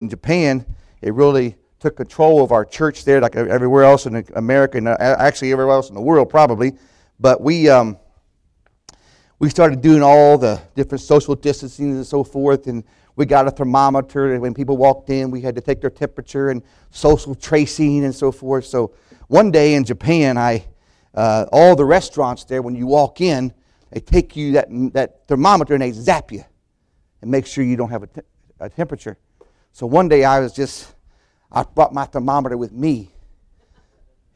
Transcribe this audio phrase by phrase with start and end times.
[0.00, 0.64] in Japan,
[1.02, 4.96] it really took control of our church there, like everywhere else in America, and uh,
[4.98, 6.72] actually everywhere else in the world, probably.
[7.18, 7.98] But we um,
[9.38, 12.84] we started doing all the different social distancing and so forth, and
[13.16, 14.32] we got a thermometer.
[14.32, 18.14] And when people walked in, we had to take their temperature and social tracing and
[18.14, 18.66] so forth.
[18.66, 18.94] So
[19.28, 20.64] one day in Japan, I
[21.14, 23.52] uh, all the restaurants there, when you walk in,
[23.90, 26.44] they take you that that thermometer and they zap you
[27.20, 28.20] and make sure you don't have a, te-
[28.60, 29.18] a temperature.
[29.72, 30.94] So one day I was just
[31.52, 33.10] I brought my thermometer with me.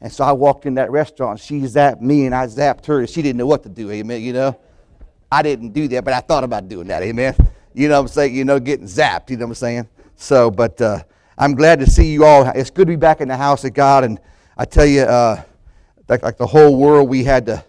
[0.01, 1.39] And so I walked in that restaurant.
[1.39, 3.07] She zapped me and I zapped her.
[3.07, 4.59] She didn't know what to do, amen, you know.
[5.31, 7.35] I didn't do that, but I thought about doing that, amen.
[7.73, 8.35] You know what I'm saying?
[8.35, 9.87] You know, getting zapped, you know what I'm saying?
[10.15, 11.03] So, but uh,
[11.37, 12.47] I'm glad to see you all.
[12.49, 14.03] It's good to be back in the house of God.
[14.03, 14.19] And
[14.57, 15.41] I tell you, uh,
[16.07, 17.63] like, like the whole world, we had to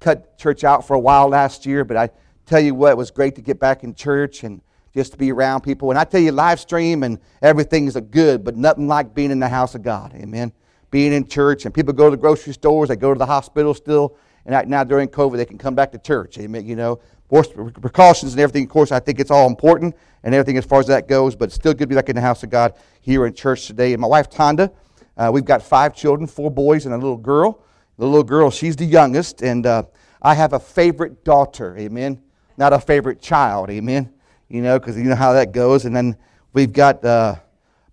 [0.00, 1.84] cut church out for a while last year.
[1.84, 2.10] But I
[2.44, 4.60] tell you what, it was great to get back in church and
[4.96, 5.90] just to be around people.
[5.90, 9.30] And I tell you, live stream and everything is a good, but nothing like being
[9.30, 10.14] in the house of God.
[10.14, 10.52] Amen.
[10.90, 13.74] Being in church, and people go to the grocery stores, they go to the hospital
[13.74, 16.38] still, and now during COVID, they can come back to church.
[16.38, 16.64] Amen.
[16.64, 18.64] You know, precautions and everything.
[18.64, 21.46] Of course, I think it's all important and everything as far as that goes, but
[21.46, 23.92] it's still good to be back in the house of God here in church today.
[23.92, 24.72] And my wife Tonda,
[25.18, 27.62] uh, we've got five children, four boys and a little girl.
[27.98, 29.82] The little girl, she's the youngest, and uh,
[30.22, 31.76] I have a favorite daughter.
[31.76, 32.22] Amen.
[32.56, 33.68] Not a favorite child.
[33.68, 34.12] Amen
[34.48, 35.84] you know, because you know how that goes.
[35.84, 36.16] And then
[36.52, 37.36] we've got uh,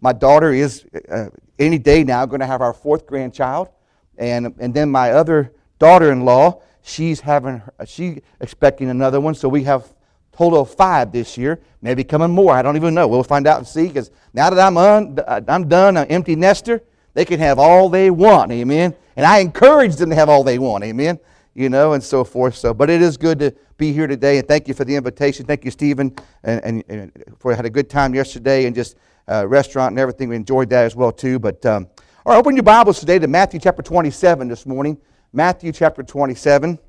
[0.02, 1.26] my daughter is uh,
[1.59, 3.70] any day now going to have our fourth grandchild,
[4.18, 9.36] and and then my other daughter-in-law, she's having she expecting another one.
[9.36, 9.94] So we have
[10.31, 12.54] total of five this year, maybe coming more.
[12.54, 13.08] I don't even know.
[13.08, 13.88] We'll find out and see.
[13.88, 16.81] Because now that I'm un, I'm done, an empty nester,
[17.14, 18.52] they can have all they want.
[18.52, 18.96] Amen.
[19.16, 20.84] And I encourage them to have all they want.
[20.84, 21.20] Amen
[21.56, 22.56] you know, and so forth.
[22.56, 25.46] So, but it is good to be here today, and thank you for the invitation.
[25.46, 28.98] Thank you, Stephen, and, and, and for had a good time yesterday, and just
[29.30, 30.30] uh, restaurant and everything.
[30.30, 31.40] We enjoyed that as well too.
[31.40, 31.88] But um,
[32.26, 34.98] all right, open your Bibles today to Matthew chapter 27 this morning.
[35.31, 36.80] Matthew chapter 27.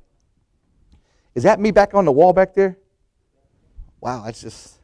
[1.33, 2.77] Is that me back on the wall back there?
[3.99, 4.75] Wow, that's just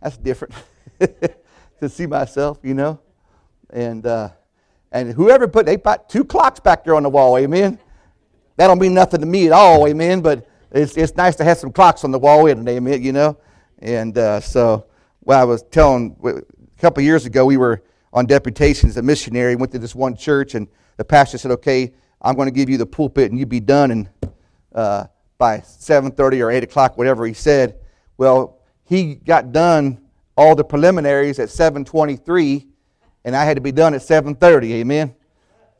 [0.00, 0.54] that's different
[1.80, 3.00] to see myself, you know,
[3.70, 4.30] and uh,
[4.90, 7.36] and whoever put they put two clocks back there on the wall.
[7.36, 7.78] Amen.
[8.56, 10.20] That don't mean nothing to me at all, amen.
[10.20, 13.12] But it's, it's nice to have some clocks on the wall, isn't it, amen, you
[13.12, 13.38] know?
[13.78, 14.86] And uh, so,
[15.22, 17.82] well, I was telling, a couple years ago, we were
[18.12, 21.92] on deputation as a missionary, went to this one church, and the pastor said, okay,
[22.20, 24.08] I'm going to give you the pulpit, and you'd be done and,
[24.74, 25.06] uh,
[25.38, 27.76] by 7.30 or 8 o'clock, whatever he said.
[28.16, 30.00] Well, he got done
[30.36, 32.66] all the preliminaries at 7.23,
[33.24, 35.14] and I had to be done at 7.30, amen?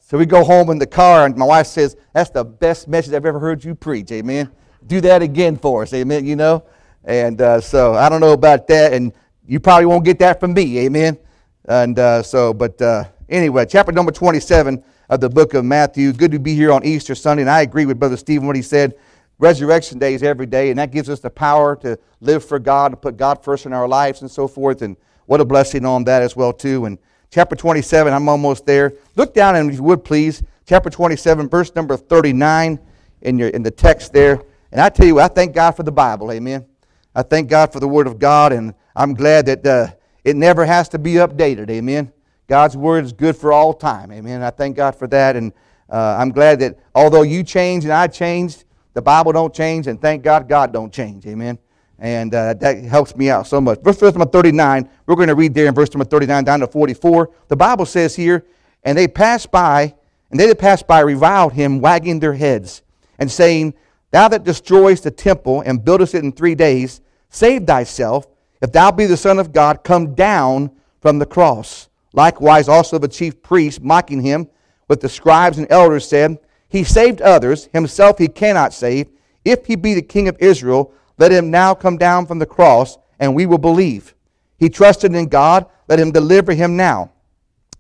[0.05, 3.15] So we go home in the car, and my wife says, That's the best message
[3.15, 4.11] I've ever heard you preach.
[4.11, 4.51] Amen.
[4.87, 5.95] Do that again for us.
[5.95, 6.27] Amen.
[6.27, 6.65] You know?
[7.05, 9.13] And uh, so I don't know about that, and
[9.47, 10.81] you probably won't get that from me.
[10.81, 11.19] Amen.
[11.67, 16.13] And uh, so, but uh, anyway, chapter number 27 of the book of Matthew.
[16.13, 18.63] Good to be here on Easter Sunday, and I agree with Brother Stephen what he
[18.63, 18.95] said.
[19.39, 22.91] Resurrection Day is every day, and that gives us the power to live for God
[22.91, 24.83] to put God first in our lives and so forth.
[24.83, 24.97] And
[25.27, 26.85] what a blessing on that as well, too.
[26.87, 26.99] And
[27.33, 28.13] chapter 27.
[28.13, 28.93] I'm almost there.
[29.17, 32.79] Look down, and if you would please, chapter 27, verse number 39
[33.23, 34.43] in, your, in the text there.
[34.71, 36.31] And I tell you, I thank God for the Bible.
[36.31, 36.67] Amen.
[37.15, 39.89] I thank God for the Word of God, and I'm glad that uh,
[40.25, 41.71] it never has to be updated.
[41.71, 42.13] Amen.
[42.47, 44.13] God's Word is good for all time.
[44.13, 44.43] Amen.
[44.43, 45.53] I thank God for that, and
[45.91, 50.01] uh, I'm glad that although you changed and I changed, the Bible don't change, and
[50.01, 51.27] thank God God don't change.
[51.27, 51.59] Amen
[51.99, 53.81] and uh, that helps me out so much.
[53.81, 56.67] Verse, verse number 39, we're going to read there in verse number 39 down to
[56.67, 57.31] 44.
[57.49, 58.45] The Bible says here,
[58.83, 59.95] And they passed by,
[60.31, 62.83] and they that passed by reviled him, wagging their heads,
[63.19, 63.75] and saying,
[64.11, 68.27] Thou that destroyest the temple and buildest it in three days, save thyself.
[68.61, 70.71] If thou be the Son of God, come down
[71.01, 71.89] from the cross.
[72.13, 74.49] Likewise also the chief priests, mocking him,
[74.89, 76.39] with the scribes and elders, said,
[76.69, 79.09] He saved others, himself he cannot save.
[79.45, 80.93] If he be the king of Israel,
[81.23, 84.17] let him now come down from the cross, and we will believe.
[84.59, 85.67] He trusted in God.
[85.87, 87.13] Let him deliver him now,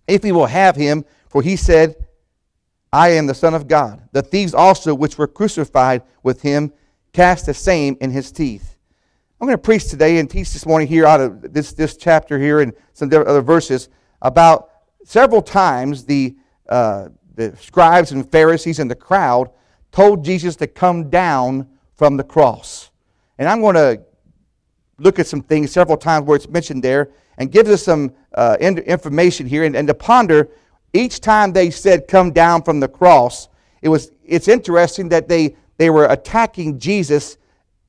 [0.06, 1.04] if he will have him.
[1.28, 1.96] For he said,
[2.92, 4.00] I am the Son of God.
[4.12, 6.72] The thieves also, which were crucified with him,
[7.12, 8.76] cast the same in his teeth.
[9.40, 12.38] I'm going to preach today and teach this morning here out of this, this chapter
[12.38, 13.88] here and some other verses
[14.20, 14.70] about
[15.04, 16.36] several times the,
[16.68, 19.50] uh, the scribes and Pharisees and the crowd
[19.90, 21.66] told Jesus to come down
[21.96, 22.91] from the cross.
[23.38, 24.02] And I'm going to
[24.98, 28.56] look at some things several times where it's mentioned there and gives us some uh,
[28.60, 30.48] information here and, and to ponder
[30.92, 33.48] each time they said come down from the cross
[33.80, 37.38] it was it's interesting that they they were attacking jesus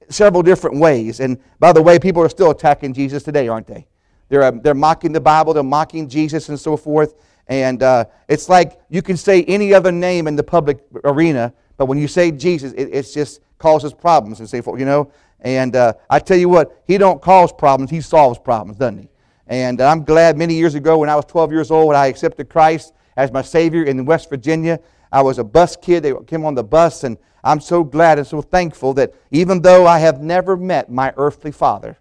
[0.09, 3.85] several different ways and by the way people are still attacking jesus today aren't they
[4.29, 7.13] They're, uh, they're mocking the Bible, they're mocking Jesus and so forth.
[7.47, 11.85] And uh, it's like you can say any other name in the public arena, but
[11.85, 15.11] when you say Jesus, it it's just causes problems and so forth, you know.
[15.43, 19.09] And uh, I tell you what, he don't cause problems, he solves problems, doesn't he?
[19.47, 22.93] And I'm glad many years ago when I was 12 years old, I accepted Christ
[23.17, 24.79] as my Savior in West Virginia.
[25.11, 26.03] I was a bus kid.
[26.03, 29.85] They came on the bus, and I'm so glad and so thankful that even though
[29.85, 31.97] I have never met my earthly father,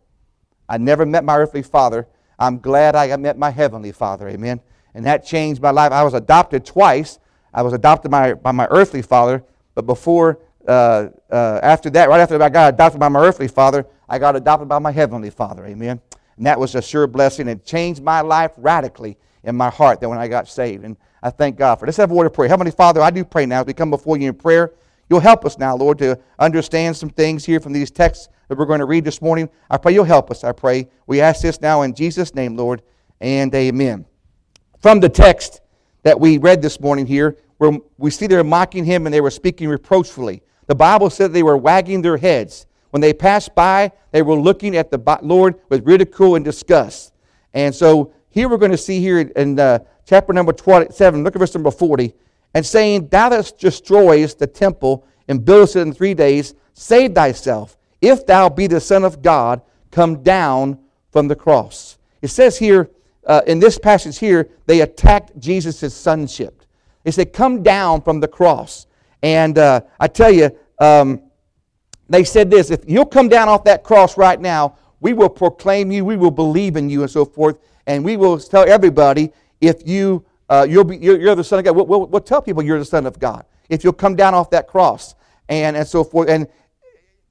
[0.69, 2.07] I never met my earthly father,
[2.39, 4.29] I'm glad I met my heavenly father.
[4.29, 4.61] Amen.
[4.95, 5.93] And that changed my life.
[5.93, 7.19] I was adopted twice.
[7.53, 12.21] I was adopted by, by my earthly father, but before, uh, uh, after that, right
[12.21, 15.67] after I got adopted by my earthly father, I got adopted by my heavenly father.
[15.67, 16.01] Amen.
[16.37, 17.49] And that was a sure blessing.
[17.49, 20.85] It changed my life radically in my heart that when I got saved.
[20.85, 21.89] And I thank God for it.
[21.89, 22.49] Let's have a word of prayer.
[22.49, 24.73] Heavenly Father, I do pray now as we come before you in prayer.
[25.09, 28.67] You'll help us now, Lord, to understand some things here from these texts that we're
[28.67, 29.49] going to read this morning.
[29.71, 30.89] I pray you'll help us, I pray.
[31.07, 32.83] We ask this now in Jesus' name, Lord,
[33.21, 34.07] and amen.
[34.81, 35.61] From the text
[36.03, 39.31] that we read this morning here, where we see they're mocking him and they were
[39.31, 40.43] speaking reproachfully.
[40.67, 42.67] The Bible said they were wagging their heads.
[42.91, 47.13] When they passed by, they were looking at the Lord with ridicule and disgust.
[47.55, 51.39] And so here we're going to see here in uh, chapter number 27, look at
[51.39, 52.15] verse number 40,
[52.55, 57.77] and saying, Thou that destroyest the temple and buildest it in three days, save thyself.
[58.01, 60.79] If thou be the Son of God, come down
[61.11, 61.99] from the cross.
[62.21, 62.91] It says here,
[63.27, 66.63] uh, in this passage here, they attacked Jesus' sonship.
[67.05, 68.87] They said, Come down from the cross.
[69.23, 71.23] And uh, I tell you, um,
[72.09, 75.91] they said this if you'll come down off that cross right now, we will proclaim
[75.91, 79.87] you, we will believe in you, and so forth and we will tell everybody if
[79.87, 81.77] you uh, you'll be you're, you're, the son of God.
[81.77, 84.51] We'll, we'll, we'll, tell people you're the son of God if you'll come down off
[84.51, 85.15] that cross
[85.49, 86.29] and and so forth.
[86.29, 86.47] And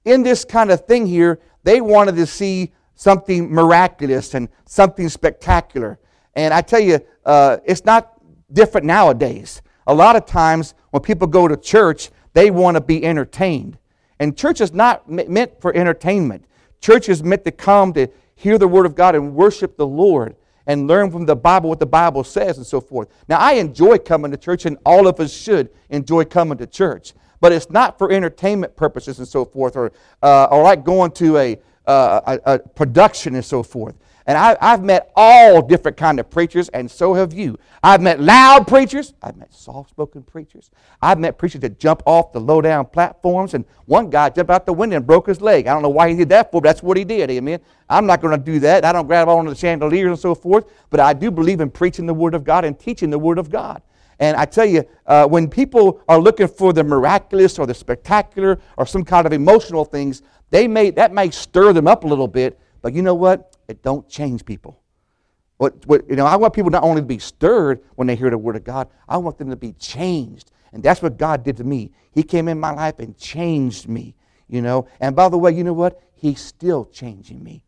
[0.05, 5.99] in this kind of thing here, they wanted to see something miraculous and something spectacular.
[6.33, 8.13] And I tell you, uh, it's not
[8.51, 9.61] different nowadays.
[9.91, 13.77] A lot of times when people go to church, they want to be entertained.
[14.21, 16.45] And church is not meant for entertainment.
[16.79, 20.37] Church is meant to come to hear the Word of God and worship the Lord
[20.65, 23.09] and learn from the Bible what the Bible says and so forth.
[23.27, 27.11] Now, I enjoy coming to church, and all of us should enjoy coming to church.
[27.41, 29.91] But it's not for entertainment purposes and so forth, or,
[30.23, 33.95] uh, or like going to a, uh, a, a production and so forth.
[34.27, 37.57] And I, have met all different kind of preachers, and so have you.
[37.81, 39.13] I've met loud preachers.
[39.21, 40.69] I've met soft-spoken preachers.
[41.01, 44.73] I've met preachers that jump off the low-down platforms, and one guy jumped out the
[44.73, 45.67] window and broke his leg.
[45.67, 47.31] I don't know why he did that for, but that's what he did.
[47.31, 47.59] Amen.
[47.89, 48.85] I'm not going to do that.
[48.85, 52.05] I don't grab onto the chandeliers and so forth, but I do believe in preaching
[52.05, 53.81] the Word of God and teaching the Word of God.
[54.21, 58.59] And I tell you, uh, when people are looking for the miraculous or the spectacular
[58.77, 60.21] or some kind of emotional things,
[60.51, 62.59] they may that may stir them up a little bit.
[62.83, 63.50] But you know what?
[63.67, 64.81] It don't change people.
[65.57, 68.31] What, what, you know, I want people not only to be stirred when they hear
[68.31, 70.51] the word of God, I want them to be changed.
[70.73, 71.91] And that's what God did to me.
[72.11, 74.15] He came in my life and changed me,
[74.47, 74.87] you know.
[74.99, 76.01] And by the way, you know what?
[76.13, 77.63] He's still changing me.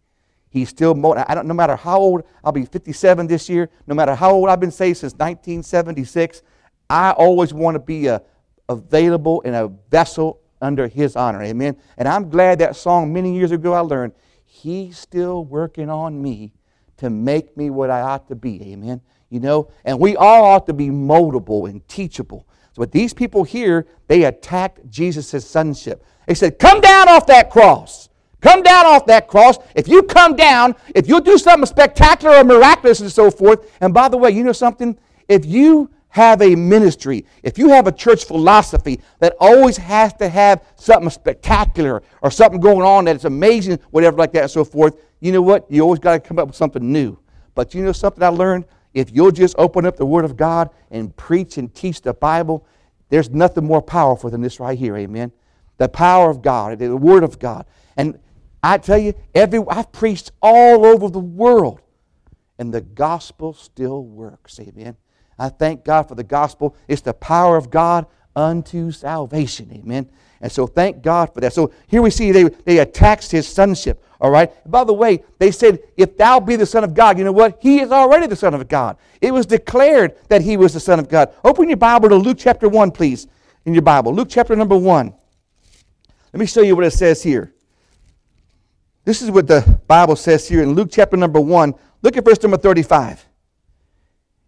[0.50, 4.16] He's still, I don't, no matter how old, I'll be 57 this year, no matter
[4.16, 6.44] how old I've been saved since 1976,
[6.90, 8.22] I always want to be a,
[8.70, 11.42] available and a vessel under His honor.
[11.42, 11.78] Amen.
[11.98, 14.14] And I'm glad that song many years ago I learned
[14.56, 16.54] He's still working on me
[16.98, 18.62] to make me what I ought to be.
[18.72, 19.02] Amen.
[19.32, 22.48] You know, and we all ought to be moldable and teachable.
[22.74, 26.06] So, but these people here, they attacked Jesus' sonship.
[26.28, 28.10] They said, Come down off that cross.
[28.42, 29.58] Come down off that cross.
[29.76, 33.92] If you come down, if you'll do something spectacular or miraculous and so forth, and
[33.92, 34.98] by the way, you know something?
[35.28, 40.30] If you have a ministry, if you have a church philosophy that always has to
[40.30, 44.96] have something spectacular or something going on that's amazing, whatever like that and so forth,
[45.22, 45.66] you know what?
[45.72, 47.18] You always got to come up with something new.
[47.56, 48.66] But you know something I learned?
[48.94, 52.68] If you'll just open up the Word of God and preach and teach the Bible,
[53.10, 55.32] there's nothing more powerful than this right here, amen?
[55.80, 57.66] The power of God, the Word of God.
[57.98, 58.20] And
[58.62, 61.82] I tell you, every I've preached all over the world,
[62.60, 64.96] and the gospel still works, amen?
[65.38, 66.76] I thank God for the gospel.
[66.88, 69.70] It's the power of God unto salvation.
[69.74, 70.10] Amen.
[70.42, 71.54] And so thank God for that.
[71.54, 74.04] So here we see they, they attacked his sonship.
[74.20, 74.52] All right.
[74.70, 77.60] By the way, they said, if thou be the Son of God, you know what?
[77.62, 78.98] He is already the Son of God.
[79.22, 81.34] It was declared that he was the Son of God.
[81.44, 83.28] Open your Bible to Luke chapter 1, please,
[83.66, 84.14] in your Bible.
[84.14, 85.14] Luke chapter number 1.
[86.34, 87.54] Let me show you what it says here.
[89.06, 91.74] This is what the Bible says here in Luke chapter number 1.
[92.02, 93.26] Look at verse number 35.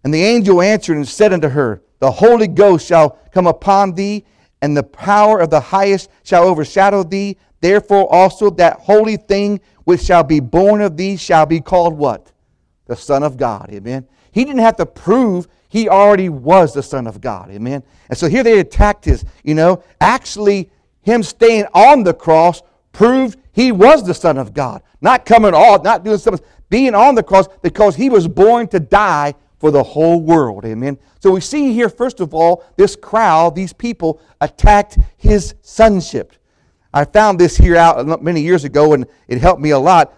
[0.05, 4.23] And the angel answered and said unto her, The Holy Ghost shall come upon thee,
[4.61, 7.35] and the power of the highest shall overshadow thee.
[7.59, 12.31] Therefore also that holy thing which shall be born of thee shall be called what?
[12.85, 13.69] the Son of God.
[13.71, 14.07] Amen.
[14.31, 17.49] He didn't have to prove he already was the Son of God.
[17.49, 17.83] Amen.
[18.09, 20.69] And so here they attacked his, you know, actually
[21.01, 24.81] him staying on the cross proved he was the Son of God.
[25.01, 28.79] Not coming off, not doing something, being on the cross because he was born to
[28.79, 29.33] die
[29.65, 30.63] for the whole world.
[30.63, 30.95] Amen.
[31.19, 36.33] So we see here, first of all, this crowd, these people attacked his sonship.
[36.93, 40.13] I found this here out many years ago and it helped me a lot.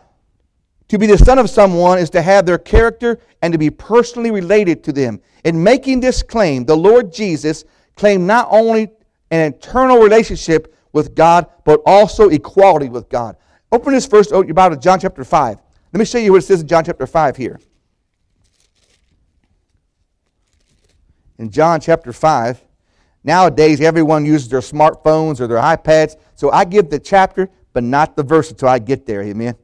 [0.90, 4.32] To be the son of someone is to have their character and to be personally
[4.32, 5.22] related to them.
[5.46, 7.64] In making this claim, the Lord Jesus
[7.96, 8.90] claimed not only
[9.32, 13.38] an eternal relationship with God, but also equality with God.
[13.72, 15.58] Open this first, oh, your Bible John chapter 5.
[15.94, 17.62] Let me show you what it says in John chapter 5 here.
[21.38, 22.64] In John chapter 5,
[23.24, 28.16] nowadays everyone uses their smartphones or their iPads, so I give the chapter, but not
[28.16, 29.22] the verse until I get there.
[29.22, 29.56] Amen.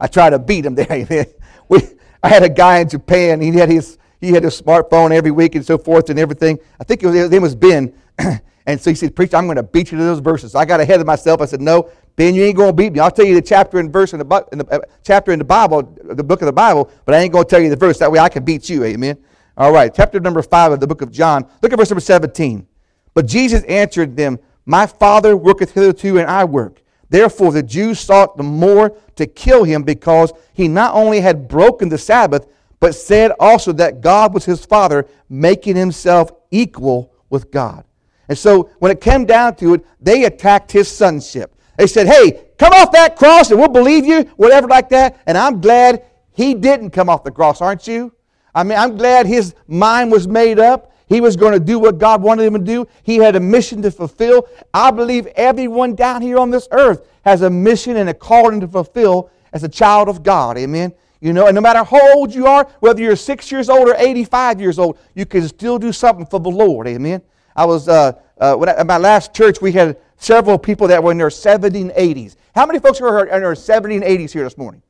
[0.00, 1.26] I try to beat him there.
[1.68, 1.80] we,
[2.22, 3.40] I had a guy in Japan.
[3.40, 6.56] He had his he had his smartphone every week and so forth and everything.
[6.78, 7.92] I think it was, his name was Ben.
[8.66, 10.52] and so he said, Preacher, I'm going to beat you to those verses.
[10.52, 11.40] So I got ahead of myself.
[11.40, 13.00] I said, No, Ben, you ain't going to beat me.
[13.00, 15.44] I'll tell you the chapter and verse in the, in the uh, chapter in the
[15.44, 17.98] Bible, the book of the Bible, but I ain't going to tell you the verse.
[17.98, 18.84] That way I can beat you.
[18.84, 19.18] Amen.
[19.56, 21.46] All right, chapter number 5 of the book of John.
[21.60, 22.66] Look at verse number 17.
[23.14, 26.82] But Jesus answered them, My Father worketh hitherto, and I work.
[27.10, 31.90] Therefore, the Jews sought the more to kill him because he not only had broken
[31.90, 32.46] the Sabbath,
[32.80, 37.84] but said also that God was his Father, making himself equal with God.
[38.28, 41.54] And so, when it came down to it, they attacked his sonship.
[41.76, 45.20] They said, Hey, come off that cross and we'll believe you, whatever like that.
[45.26, 48.14] And I'm glad he didn't come off the cross, aren't you?
[48.54, 50.92] I mean, I'm glad his mind was made up.
[51.06, 52.86] He was going to do what God wanted him to do.
[53.02, 54.48] He had a mission to fulfill.
[54.72, 58.68] I believe everyone down here on this earth has a mission and a calling to
[58.68, 60.56] fulfill as a child of God.
[60.56, 60.92] Amen.
[61.20, 63.94] You know, and no matter how old you are, whether you're six years old or
[63.96, 66.88] 85 years old, you can still do something for the Lord.
[66.88, 67.22] Amen.
[67.54, 71.12] I was, uh, uh, I, at my last church, we had several people that were
[71.12, 72.36] in their 70s and 80s.
[72.54, 74.82] How many folks are in their 70s and 80s here this morning?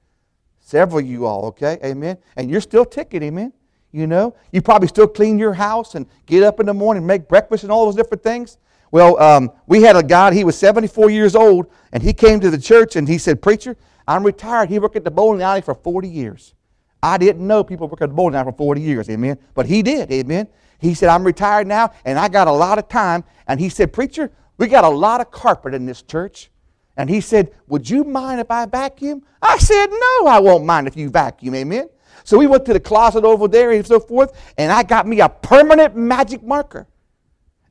[0.64, 1.78] Several of you all, okay?
[1.85, 2.16] Amen.
[2.37, 3.52] And you're still ticking, amen.
[3.90, 7.28] You know, you probably still clean your house and get up in the morning, make
[7.28, 8.57] breakfast, and all those different things.
[8.90, 12.50] Well, um, we had a guy, he was 74 years old, and he came to
[12.50, 13.76] the church and he said, Preacher,
[14.07, 14.71] I'm retired.
[14.71, 16.54] He worked at the bowling alley for 40 years.
[17.02, 19.38] I didn't know people work at the bowling alley for 40 years, amen.
[19.54, 20.49] But he did, amen.
[20.78, 23.25] He said, I'm retired now, and I got a lot of time.
[23.47, 26.50] And he said, Preacher, we got a lot of carpet in this church.
[26.96, 29.22] And he said, Would you mind if I vacuum?
[29.40, 31.88] I said, No, I won't mind if you vacuum, amen.
[32.25, 35.20] So we went to the closet over there and so forth, and I got me
[35.20, 36.87] a permanent magic marker.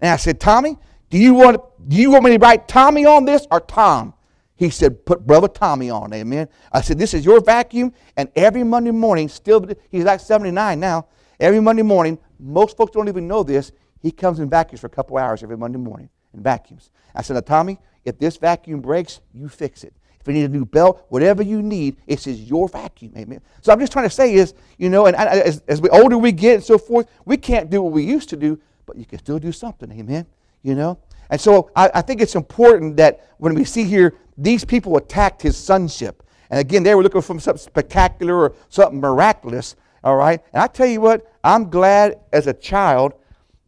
[0.01, 0.77] And I said, Tommy,
[1.09, 4.13] do you want, do you want me to write Tommy on this or Tom?
[4.55, 6.47] He said, put Brother Tommy on, amen.
[6.71, 11.07] I said, this is your vacuum, and every Monday morning, still, he's like 79 now,
[11.39, 14.91] every Monday morning, most folks don't even know this, he comes and vacuums for a
[14.91, 16.91] couple hours every Monday morning and vacuums.
[17.15, 19.93] I said, now, Tommy, if this vacuum breaks, you fix it.
[20.19, 23.11] If you need a new belt, whatever you need, it is your vacuum.
[23.17, 23.41] Amen.
[23.61, 26.31] So I'm just trying to say is, you know, and as, as we older we
[26.31, 29.17] get and so forth, we can't do what we used to do, but you can
[29.17, 29.91] still do something.
[29.91, 30.27] Amen.
[30.61, 30.99] You know?
[31.31, 35.41] And so I, I think it's important that when we see here, these people attacked
[35.41, 36.23] his sonship.
[36.51, 39.75] And again, they were looking for something spectacular or something miraculous.
[40.03, 40.39] All right?
[40.53, 43.13] And I tell you what, I'm glad as a child,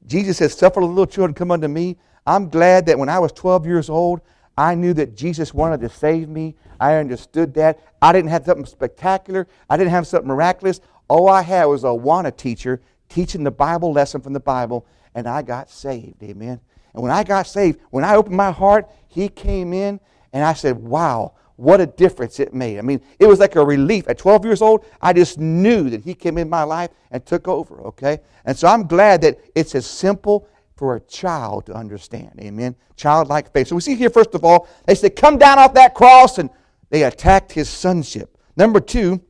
[0.05, 1.97] Jesus says, Suffer the little children come unto me.
[2.25, 4.21] I'm glad that when I was 12 years old,
[4.57, 6.55] I knew that Jesus wanted to save me.
[6.79, 7.79] I understood that.
[8.01, 9.47] I didn't have something spectacular.
[9.69, 10.79] I didn't have something miraculous.
[11.07, 15.27] All I had was a wanna teacher teaching the Bible lesson from the Bible, and
[15.27, 16.21] I got saved.
[16.23, 16.59] Amen.
[16.93, 19.99] And when I got saved, when I opened my heart, he came in,
[20.31, 22.79] and I said, wow, what a difference it made.
[22.79, 24.07] I mean, it was like a relief.
[24.07, 27.47] At 12 years old, I just knew that he came in my life and took
[27.47, 28.19] over, okay?
[28.45, 32.31] And so I'm glad that it's as simple for a child to understand.
[32.39, 32.75] Amen.
[32.95, 33.67] Childlike faith.
[33.67, 36.49] So we see here, first of all, they said, Come down off that cross, and
[36.89, 38.37] they attacked his sonship.
[38.55, 39.21] Number two,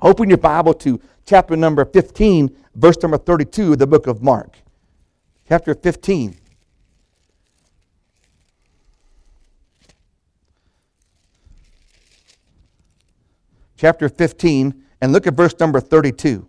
[0.00, 4.56] open your Bible to chapter number 15, verse number 32 of the book of Mark.
[5.48, 6.36] Chapter 15.
[13.76, 16.46] Chapter 15, and look at verse number 32.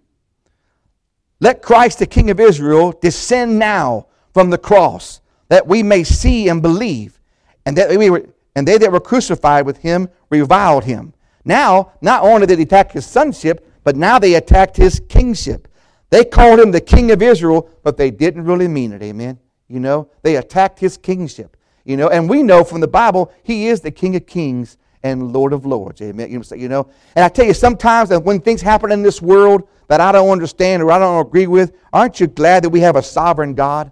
[1.40, 6.50] Let Christ, the King of Israel, descend now from the cross, that we may see
[6.50, 7.20] and believe.
[7.66, 11.14] And that we were, and they that were crucified with him reviled him.
[11.46, 15.68] Now, not only did they attack his sonship, but now they attacked his kingship.
[16.10, 19.02] They called him the king of Israel, but they didn't really mean it.
[19.02, 19.40] Amen.
[19.68, 21.58] You know, they attacked his kingship.
[21.84, 25.34] You know, and we know from the Bible he is the King of Kings and
[25.34, 26.02] Lord of Lords.
[26.02, 26.30] Amen.
[26.30, 30.12] You know, and I tell you, sometimes when things happen in this world that I
[30.12, 33.56] don't understand or I don't agree with, aren't you glad that we have a sovereign
[33.56, 33.92] God?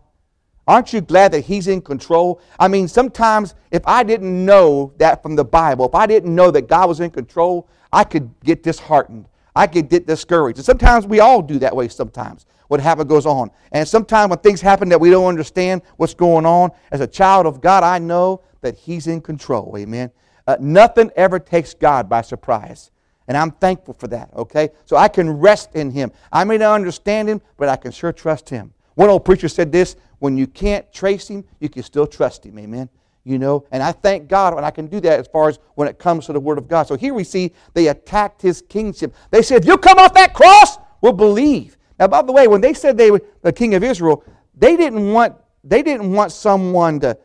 [0.69, 2.39] Aren't you glad that He's in control?
[2.59, 6.51] I mean, sometimes if I didn't know that from the Bible, if I didn't know
[6.51, 9.25] that God was in control, I could get disheartened.
[9.55, 10.59] I could get discouraged.
[10.59, 12.45] And sometimes we all do that way sometimes.
[12.67, 13.49] What happens goes on.
[13.71, 17.47] And sometimes when things happen that we don't understand what's going on, as a child
[17.47, 19.75] of God, I know that He's in control.
[19.75, 20.11] Amen.
[20.45, 22.91] Uh, nothing ever takes God by surprise.
[23.27, 24.69] And I'm thankful for that, okay?
[24.85, 26.11] So I can rest in Him.
[26.31, 28.71] I may not understand Him, but I can sure trust Him.
[28.96, 32.60] One old preacher said this when you can't trace Him, you can still trust Him.
[32.60, 32.89] Amen.
[33.24, 35.88] You know, and I thank God when I can do that as far as when
[35.88, 36.88] it comes to the Word of God.
[36.88, 39.13] So here we see they attacked His kingship.
[39.31, 41.77] They said, if you come off that cross, we'll believe.
[42.00, 44.24] Now, by the way, when they said they were the king of Israel,
[44.55, 47.17] they didn't want they didn't want someone to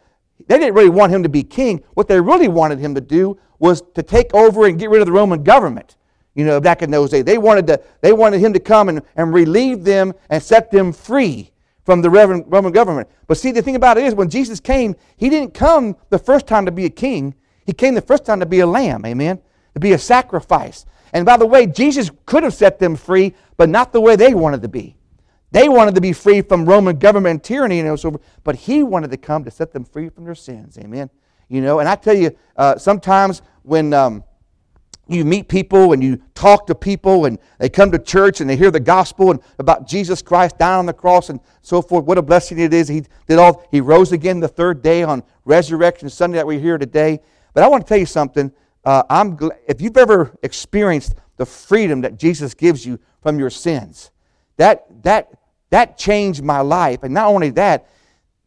[0.47, 1.83] they didn't really want him to be king.
[1.95, 5.07] What they really wanted him to do was to take over and get rid of
[5.07, 5.97] the Roman government.
[6.35, 7.23] You know, back in those days.
[7.23, 10.93] They wanted, to, they wanted him to come and, and relieve them and set them
[10.93, 11.53] free
[11.85, 13.09] from the Roman government.
[13.27, 16.47] But see, the thing about it is, when Jesus came, he didn't come the first
[16.47, 17.35] time to be a king.
[17.67, 19.41] He came the first time to be a lamb, amen?
[19.75, 20.87] To be a sacrifice.
[21.13, 24.35] And by the way, Jesus could have set them free, but not the way they
[24.35, 24.97] wanted to be.
[25.53, 28.83] They wanted to be free from Roman government tyranny and tyranny, and so, but he
[28.83, 30.77] wanted to come to set them free from their sins.
[30.79, 31.09] Amen.
[31.49, 34.25] You know, and I tell you, uh, sometimes when um,
[35.07, 38.57] you meet people and you talk to people and they come to church and they
[38.57, 42.05] hear the gospel and about Jesus Christ dying on the cross and so forth.
[42.05, 42.89] What a blessing it is.
[42.89, 46.79] He did all he rose again the third day on resurrection Sunday that we're here
[46.79, 47.21] today.
[47.53, 48.51] But I want to tell you something.
[48.85, 53.51] Uh, I'm gl- if you've ever experienced the freedom that Jesus gives you from your
[53.51, 54.11] sins,
[54.57, 55.31] that that
[55.71, 57.03] that changed my life.
[57.03, 57.89] And not only that,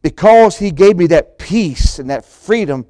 [0.02, 2.86] because He gave me that peace and that freedom,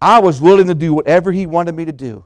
[0.00, 2.24] I was willing to do whatever He wanted me to do.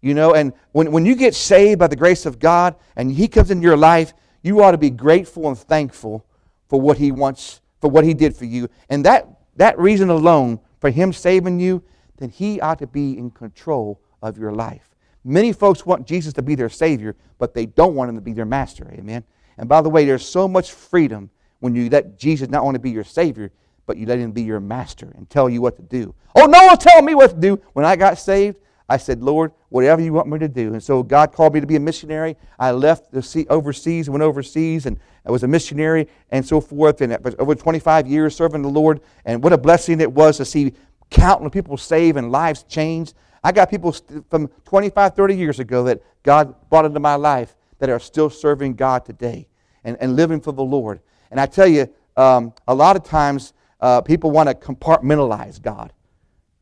[0.00, 3.26] You know, and when, when you get saved by the grace of God and He
[3.28, 4.12] comes into your life,
[4.42, 6.24] you ought to be grateful and thankful
[6.68, 8.68] for what He wants, for what He did for you.
[8.88, 11.82] And that, that reason alone, for Him saving you,
[12.18, 14.94] then He ought to be in control of your life.
[15.24, 18.32] Many folks want Jesus to be their Savior, but they don't want Him to be
[18.32, 18.88] their Master.
[18.92, 19.24] Amen.
[19.56, 22.90] And by the way, there's so much freedom when you let Jesus not only be
[22.90, 23.50] your Savior,
[23.86, 26.14] but you let Him be your master and tell you what to do.
[26.36, 27.60] Oh, no one tell me what to do.
[27.72, 30.72] When I got saved, I said, Lord, whatever you want me to do.
[30.72, 32.36] And so God called me to be a missionary.
[32.58, 37.02] I left the sea, overseas, went overseas, and I was a missionary and so forth.
[37.02, 39.00] And over 25 years serving the Lord.
[39.26, 40.72] And what a blessing it was to see
[41.10, 43.14] countless people saved and lives changed.
[43.44, 43.94] I got people
[44.30, 48.74] from 25, 30 years ago that God brought into my life that are still serving
[48.74, 49.48] God today
[49.84, 51.00] and, and living for the Lord.
[51.30, 55.92] And I tell you, um, a lot of times uh, people want to compartmentalize God.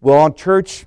[0.01, 0.87] Well, on church,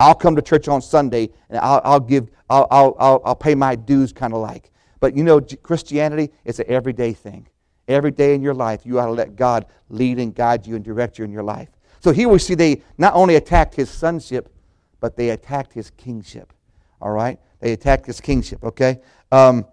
[0.00, 3.74] I'll come to church on Sunday and I'll, I'll give, I'll, I'll, I'll pay my
[3.74, 4.70] dues kind of like.
[5.00, 7.48] But you know, Christianity is an everyday thing.
[7.88, 10.84] Every day in your life, you ought to let God lead and guide you and
[10.84, 11.68] direct you in your life.
[12.00, 14.52] So here we see they not only attacked his sonship,
[15.00, 16.52] but they attacked his kingship.
[17.00, 17.38] All right?
[17.60, 19.00] They attacked his kingship, okay?
[19.32, 19.64] Um,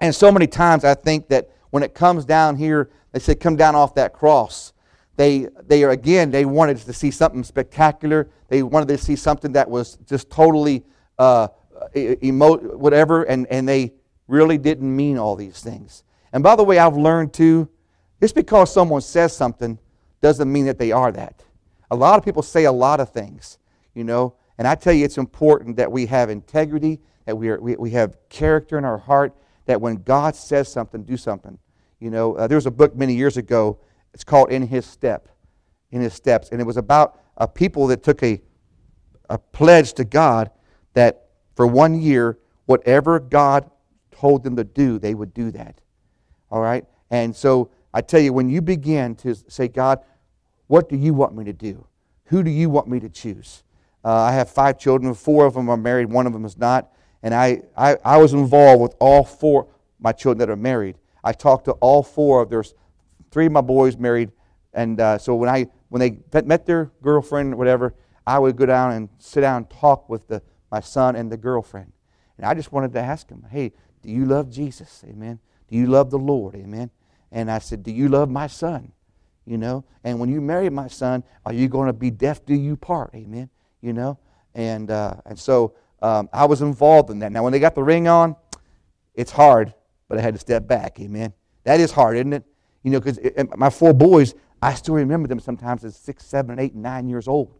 [0.00, 3.56] and so many times I think that when it comes down here, they said, come
[3.56, 4.71] down off that cross.
[5.16, 8.28] They, they are, again, they wanted to see something spectacular.
[8.48, 10.84] They wanted to see something that was just totally
[11.18, 11.48] uh,
[11.96, 13.92] emo- whatever, and, and they
[14.26, 16.04] really didn't mean all these things.
[16.32, 17.68] And by the way, I've learned too,
[18.20, 19.78] just because someone says something
[20.20, 21.42] doesn't mean that they are that.
[21.90, 23.58] A lot of people say a lot of things,
[23.94, 27.60] you know, and I tell you, it's important that we have integrity that we, are,
[27.60, 29.34] we, we have character in our heart,
[29.66, 31.58] that when God says something, do something.
[32.00, 33.78] You know, uh, there was a book many years ago,
[34.14, 35.28] it's called In His Step,
[35.90, 38.40] In His Steps, and it was about a people that took a,
[39.30, 40.50] a pledge to God
[40.94, 43.70] that for one year, whatever God
[44.10, 45.80] told them to do, they would do that.
[46.50, 46.84] All right?
[47.10, 50.00] And so I tell you, when you begin to say, God,
[50.66, 51.86] what do you want me to do?
[52.26, 53.62] Who do you want me to choose?
[54.04, 55.12] Uh, I have five children.
[55.14, 56.92] Four of them are married, one of them is not.
[57.22, 59.68] And I, I, I was involved with all four
[60.00, 60.96] my children that are married.
[61.22, 62.74] I talked to all four of there's
[63.32, 64.30] three of my boys married,
[64.72, 67.94] and uh, so when I when they met their girlfriend or whatever,
[68.26, 71.36] I would go down and sit down and talk with the, my son and the
[71.36, 71.92] girlfriend.
[72.36, 75.04] And I just wanted to ask them, hey, do you love Jesus?
[75.06, 75.38] Amen.
[75.68, 76.54] Do you love the Lord?
[76.54, 76.90] Amen.
[77.30, 78.92] And I said, do you love my son?
[79.44, 82.54] You know, and when you marry my son, are you going to be deaf Do
[82.54, 83.10] you part?
[83.12, 83.50] Amen.
[83.80, 84.18] You know,
[84.54, 87.32] and uh, and so um, I was involved in that.
[87.32, 88.36] Now, when they got the ring on,
[89.14, 89.74] it's hard,
[90.08, 91.00] but I had to step back.
[91.00, 91.32] Amen.
[91.64, 92.44] That is hard, isn't it?
[92.82, 96.58] You know, because eh, my four boys, I still remember them sometimes as six, seven,
[96.58, 97.52] eight, nine years old.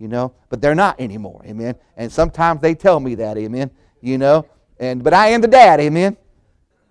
[0.00, 1.74] you know, but they're not anymore, amen.
[1.96, 4.46] And sometimes they tell me that, amen, you know,
[4.78, 6.16] and but I am the dad, amen.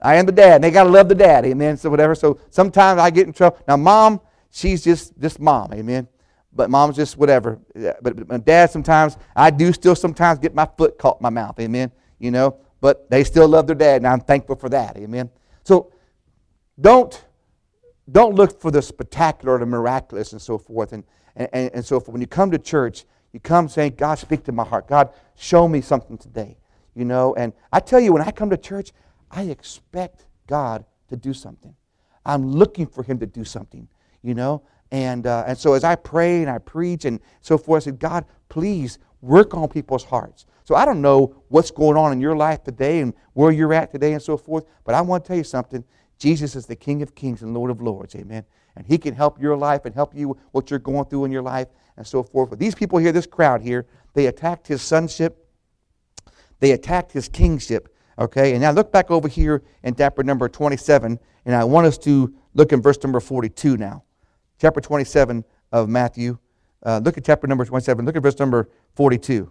[0.02, 1.75] I am the dad, and they gotta love the dad, amen.
[1.75, 2.13] So whatever.
[2.13, 3.58] So sometimes I get in trouble.
[3.67, 4.21] Now, mom,
[4.52, 6.08] she's just just mom, amen.
[6.54, 7.60] But mom's just whatever.
[7.73, 11.60] But, but dad, sometimes I do still sometimes get my foot caught in my mouth,
[11.60, 11.91] amen.
[12.19, 15.32] You know, but they still love their dad, and I'm thankful for that, amen.
[15.63, 15.91] So
[16.80, 17.25] don't
[18.12, 20.93] don't look for the spectacular, the miraculous, and so forth.
[20.93, 21.04] And,
[21.36, 22.13] and, and so forth.
[22.13, 24.88] When you come to church, you come saying, God, speak to my heart.
[24.88, 26.58] God, show me something today.
[26.95, 28.91] You know, and I tell you, when I come to church,
[29.32, 31.76] I expect God to do something.
[32.26, 33.88] I'm looking for Him to do something,
[34.22, 34.63] you know.
[34.91, 38.00] And, uh, and so as I pray and I preach and so forth, I said,
[38.00, 40.45] God, please work on people's hearts.
[40.63, 43.91] So I don't know what's going on in your life today and where you're at
[43.91, 45.84] today and so forth, but I want to tell you something.
[46.20, 48.14] Jesus is the King of kings and Lord of lords.
[48.16, 48.44] Amen.
[48.76, 51.42] And He can help your life and help you what you're going through in your
[51.42, 52.50] life and so forth.
[52.50, 55.48] But these people here, this crowd here, they attacked His sonship,
[56.60, 57.96] they attacked His kingship.
[58.20, 61.98] Okay, and now look back over here in chapter number 27, and I want us
[62.00, 64.04] to look in verse number 42 now.
[64.60, 66.38] Chapter 27 of Matthew.
[66.84, 68.06] Uh, look at chapter number 27.
[68.06, 69.50] Look at verse number 42.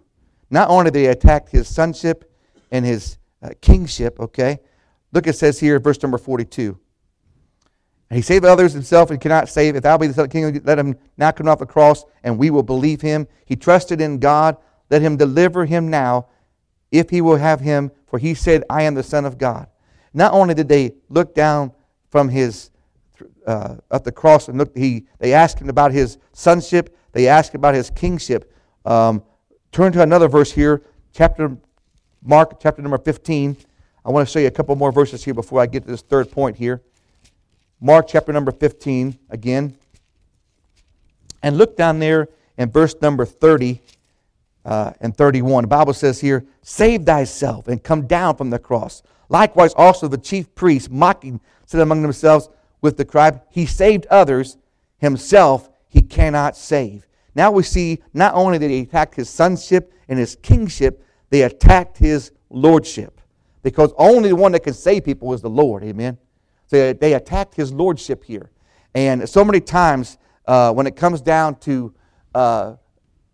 [0.51, 2.31] Not only did they attacked his sonship
[2.71, 4.61] and his uh, kingship, okay,
[5.13, 6.79] Look, it says here, verse number 42.
[8.11, 9.77] And he saved others himself and cannot save.
[9.77, 12.05] If thou be the Son of the King, let him now come off the cross,
[12.23, 13.27] and we will believe him.
[13.45, 14.57] He trusted in God.
[14.91, 16.29] Let him deliver him now,
[16.91, 19.67] if he will have him, for he said, I am the Son of God.
[20.15, 21.73] Not only did they look down
[22.11, 22.71] from his
[23.47, 27.55] uh, at the cross and look, he, they asked him about his sonship, they asked
[27.55, 28.53] about his kingship.
[28.85, 29.23] Um,
[29.73, 31.57] turn to another verse here, chapter
[32.23, 33.57] Mark, chapter number 15.
[34.09, 36.01] I want to show you a couple more verses here before I get to this
[36.01, 36.81] third point here.
[37.79, 39.77] Mark chapter number 15 again.
[41.43, 43.83] And look down there in verse number 30
[44.65, 45.65] uh, and 31.
[45.65, 49.03] The Bible says here, Save thyself and come down from the cross.
[49.29, 52.49] Likewise, also the chief priests, mocking, said among themselves
[52.81, 54.57] with the cry, He saved others,
[54.97, 57.07] himself he cannot save.
[57.35, 61.99] Now we see not only that he attacked his sonship and his kingship, they attacked
[61.99, 63.18] his lordship
[63.69, 65.85] because only the one that can save people is the Lord.
[65.85, 66.17] Amen.
[66.69, 68.51] So they attacked his lordship here.
[68.95, 71.95] And so many times uh, when it comes down to
[72.35, 72.77] uh,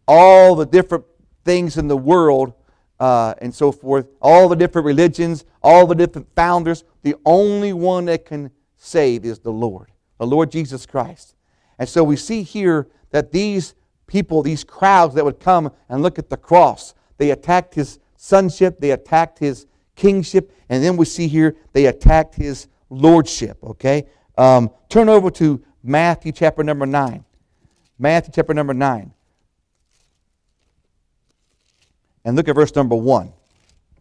[0.09, 1.05] all the different
[1.44, 2.53] things in the world
[2.99, 8.07] uh, and so forth, all the different religions, all the different founders, the only one
[8.07, 11.37] that can save is the Lord, the Lord Jesus Christ.
[11.79, 13.75] And so we see here that these
[14.09, 18.81] people, these crowds that would come and look at the cross, they attacked his sonship,
[18.81, 23.59] they attacked his kingship, and then we see here they attacked his lordship.
[23.62, 24.07] Okay?
[24.37, 27.24] Um, turn over to Matthew chapter number 9.
[27.98, 29.12] Matthew chapter number 9.
[32.24, 33.33] And look at verse number 1.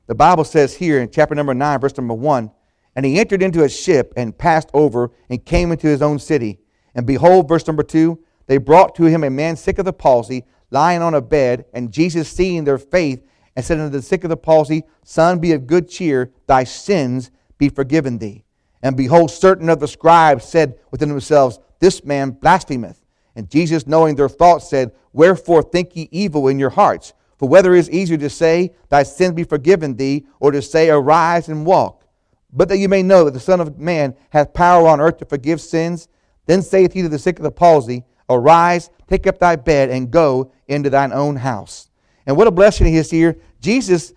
[0.07, 2.51] The Bible says here in chapter number 9, verse number 1
[2.95, 6.59] And he entered into a ship and passed over and came into his own city.
[6.95, 10.45] And behold, verse number 2 they brought to him a man sick of the palsy,
[10.69, 11.65] lying on a bed.
[11.73, 15.51] And Jesus, seeing their faith, and said unto the sick of the palsy, Son, be
[15.51, 18.43] of good cheer, thy sins be forgiven thee.
[18.81, 23.03] And behold, certain of the scribes said within themselves, This man blasphemeth.
[23.35, 27.13] And Jesus, knowing their thoughts, said, Wherefore think ye evil in your hearts?
[27.37, 30.89] For whether it is easier to say, Thy sins be forgiven thee, or to say,
[30.89, 32.03] Arise and walk.
[32.51, 35.25] But that you may know that the Son of Man hath power on earth to
[35.25, 36.07] forgive sins,
[36.45, 40.11] then saith he to the sick of the palsy, Arise, take up thy bed, and
[40.11, 41.89] go into thine own house.
[42.25, 43.37] And what a blessing he is here.
[43.59, 44.13] Jesus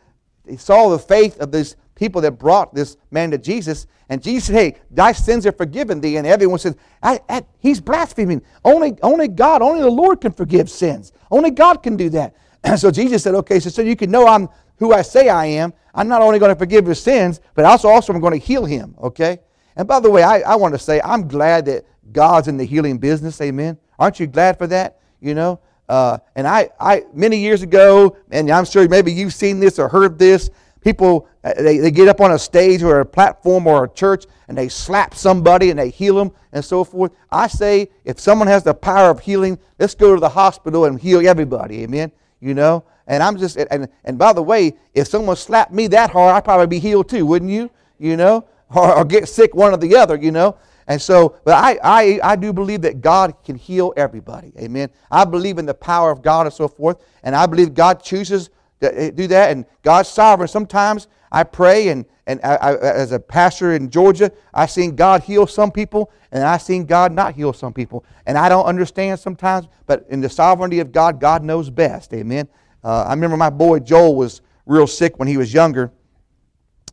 [0.59, 3.87] saw the faith of these people that brought this man to Jesus.
[4.09, 6.16] And Jesus said, Hey, thy sins are forgiven thee.
[6.16, 8.42] And everyone says, I, I, He's blaspheming.
[8.64, 11.12] Only, only God, only the Lord can forgive sins.
[11.31, 12.37] Only God can do that.
[12.62, 15.47] And so Jesus said, Okay, so, so you can know I'm who I say I
[15.47, 15.73] am.
[15.95, 18.64] I'm not only going to forgive his sins, but also, also I'm going to heal
[18.64, 18.95] him.
[19.01, 19.40] Okay?
[19.75, 22.64] And by the way, I, I want to say I'm glad that God's in the
[22.64, 23.40] healing business.
[23.40, 23.79] Amen.
[23.99, 25.01] Aren't you glad for that?
[25.21, 29.61] You know, uh, and I, I, many years ago, and I'm sure maybe you've seen
[29.61, 30.51] this or heard this,
[30.87, 34.25] people, uh, they, they get up on a stage or a platform or a church
[34.49, 37.12] and they slap somebody and they heal them and so forth.
[37.31, 41.01] I say, if someone has the power of healing, let's go to the hospital and
[41.01, 41.83] heal everybody.
[41.83, 42.12] Amen.
[42.40, 42.85] You know?
[43.09, 46.44] And I'm just, and, and by the way, if someone slapped me that hard, I'd
[46.44, 47.70] probably be healed too, wouldn't you?
[47.99, 48.46] You know?
[48.75, 50.57] Or, or get sick one or the other, you know?
[50.88, 54.53] And so, but I, I, I do believe that God can heal everybody.
[54.59, 54.88] Amen.
[55.11, 57.03] I believe in the power of God and so forth.
[57.25, 59.51] And I believe God chooses to eh, do that.
[59.51, 60.49] And God's sovereign.
[60.49, 65.22] Sometimes I pray and, and I, I, as a pastor in Georgia, I've seen God
[65.22, 68.05] heal some people, and I've seen God not heal some people.
[68.27, 72.14] And I don't understand sometimes, but in the sovereignty of God, God knows best.
[72.14, 72.49] Amen.
[72.85, 75.92] Uh, I remember my boy Joel was real sick when he was younger,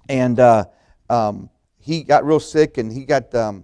[0.10, 0.66] and uh,
[1.10, 3.64] um, he got real sick, and he got um,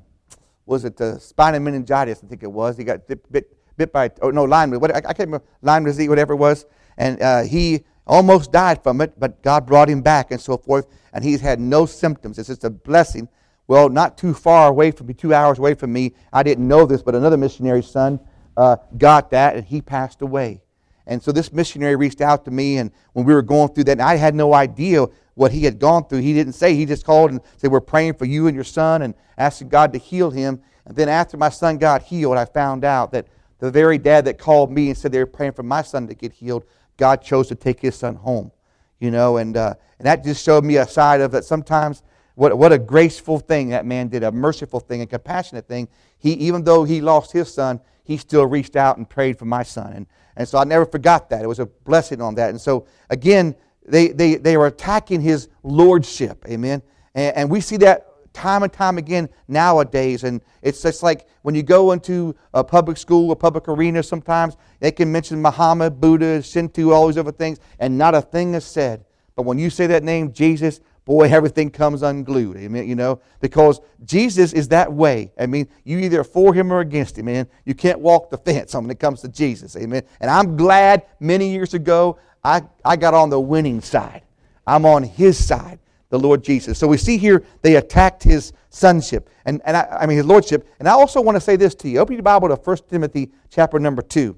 [0.70, 2.22] was it the spinal meningitis?
[2.24, 2.78] I think it was.
[2.78, 3.32] He got bit
[3.78, 4.72] bit, by oh no Lyme.
[4.72, 6.66] What, I, I can't remember Lyme disease, whatever it was,
[6.98, 10.88] and uh, he almost died from it, but God brought him back and so forth,
[11.14, 12.38] and he's had no symptoms.
[12.38, 13.28] It's just a blessing.
[13.68, 16.86] Well, not too far away from me, two hours away from me, I didn't know
[16.86, 18.20] this, but another missionary son
[18.58, 20.62] uh, got that, and he passed away.
[21.10, 23.94] And so this missionary reached out to me, and when we were going through that,
[23.94, 26.20] and I had no idea what he had gone through.
[26.20, 26.76] He didn't say.
[26.76, 29.92] He just called and said, "We're praying for you and your son, and asking God
[29.94, 33.28] to heal him." And then after my son got healed, I found out that
[33.60, 36.14] the very dad that called me and said they were praying for my son to
[36.14, 36.64] get healed
[37.00, 38.52] God chose to take his son home.
[39.00, 42.04] You know, and, uh, and that just showed me a side of that Sometimes,
[42.36, 45.88] what, what a graceful thing that man did, a merciful thing, a compassionate thing.
[46.18, 49.62] He, even though he lost his son, he still reached out and prayed for my
[49.62, 49.94] son.
[49.94, 51.44] And, and so I never forgot that.
[51.44, 52.50] It was a blessing on that.
[52.50, 56.44] And so, again, they, they, they were attacking his lordship.
[56.48, 56.82] Amen.
[57.14, 60.24] And, and we see that time and time again nowadays.
[60.24, 64.58] And it's just like when you go into a public school, a public arena, sometimes
[64.80, 68.66] they can mention Muhammad, Buddha, Shinto, all these other things, and not a thing is
[68.66, 69.06] said.
[69.36, 72.58] But when you say that name, Jesus, boy, everything comes unglued.
[72.58, 72.88] Amen.
[72.88, 75.32] You know, because Jesus is that way.
[75.40, 77.48] I mean, you either for him or against him, man.
[77.66, 79.76] You can't walk the fence when it comes to Jesus.
[79.76, 80.04] Amen.
[80.20, 84.22] And I'm glad many years ago I, I got on the winning side.
[84.66, 86.78] I'm on his side the Lord Jesus.
[86.78, 90.68] So we see here they attacked his sonship, and, and I, I mean his lordship.
[90.80, 92.00] And I also want to say this to you.
[92.00, 94.36] Open your Bible to 1 Timothy chapter number 2.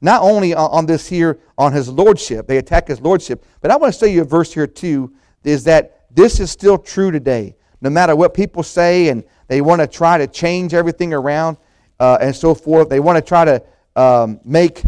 [0.00, 3.92] Not only on, this here, on his lordship, they attack his lordship, but I want
[3.92, 5.12] to say you a verse here too,
[5.48, 7.56] is that this is still true today.
[7.80, 11.56] No matter what people say, and they want to try to change everything around
[12.00, 13.62] uh, and so forth, they want to try to
[13.96, 14.82] um, make,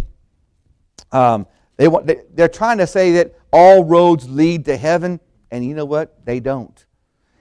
[1.12, 1.46] um,
[1.76, 5.20] they want, they, they're trying to say that all roads lead to heaven.
[5.50, 6.24] And you know what?
[6.24, 6.84] They don't.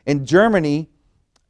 [0.05, 0.89] In Germany,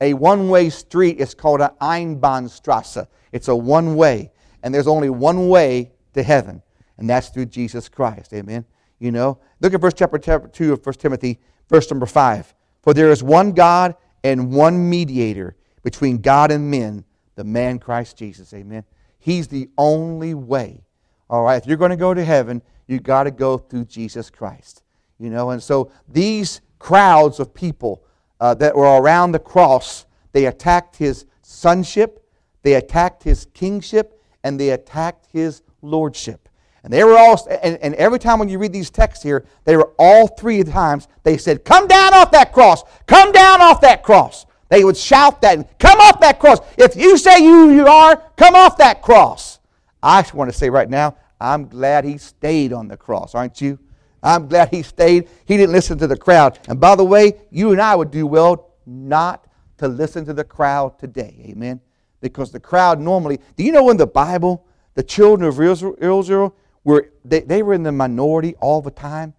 [0.02, 3.08] a one way street is called an Einbahnstrasse.
[3.32, 4.32] It's a one way.
[4.64, 6.62] And there's only one way to heaven,
[6.98, 8.34] and that's through Jesus Christ.
[8.34, 8.66] Amen.
[9.00, 12.54] You know, look at verse chapter 2 of 1 Timothy, verse number 5.
[12.82, 17.06] For there is one God and one mediator between God and men,
[17.36, 18.54] the man Christ Jesus.
[18.54, 18.84] Amen.
[19.20, 20.84] He's the only way.
[21.30, 24.30] All right, if you're going to go to heaven, you got to go through Jesus
[24.30, 24.84] Christ.
[25.20, 28.04] You know, and so these crowds of people
[28.40, 32.26] uh, that were around the cross, they attacked his sonship,
[32.64, 36.49] they attacked his kingship, and they attacked his lordship.
[36.84, 39.76] And they were all, and, and every time when you read these texts here, they
[39.76, 42.84] were all three times, they said, Come down off that cross!
[43.06, 44.46] Come down off that cross!
[44.70, 46.60] They would shout that, Come off that cross!
[46.78, 49.60] If you say you, you are, come off that cross!
[50.02, 53.80] I want to say right now, I'm glad he stayed on the cross, aren't you?
[54.22, 55.30] I'm glad he stayed.
[55.46, 56.60] He didn't listen to the crowd.
[56.68, 60.44] And by the way, you and I would do well not to listen to the
[60.44, 61.46] crowd today.
[61.50, 61.80] Amen.
[62.22, 64.66] Because the crowd normally, do you know in the Bible,
[64.96, 69.34] the children of Israel were they, they were in the minority all the time?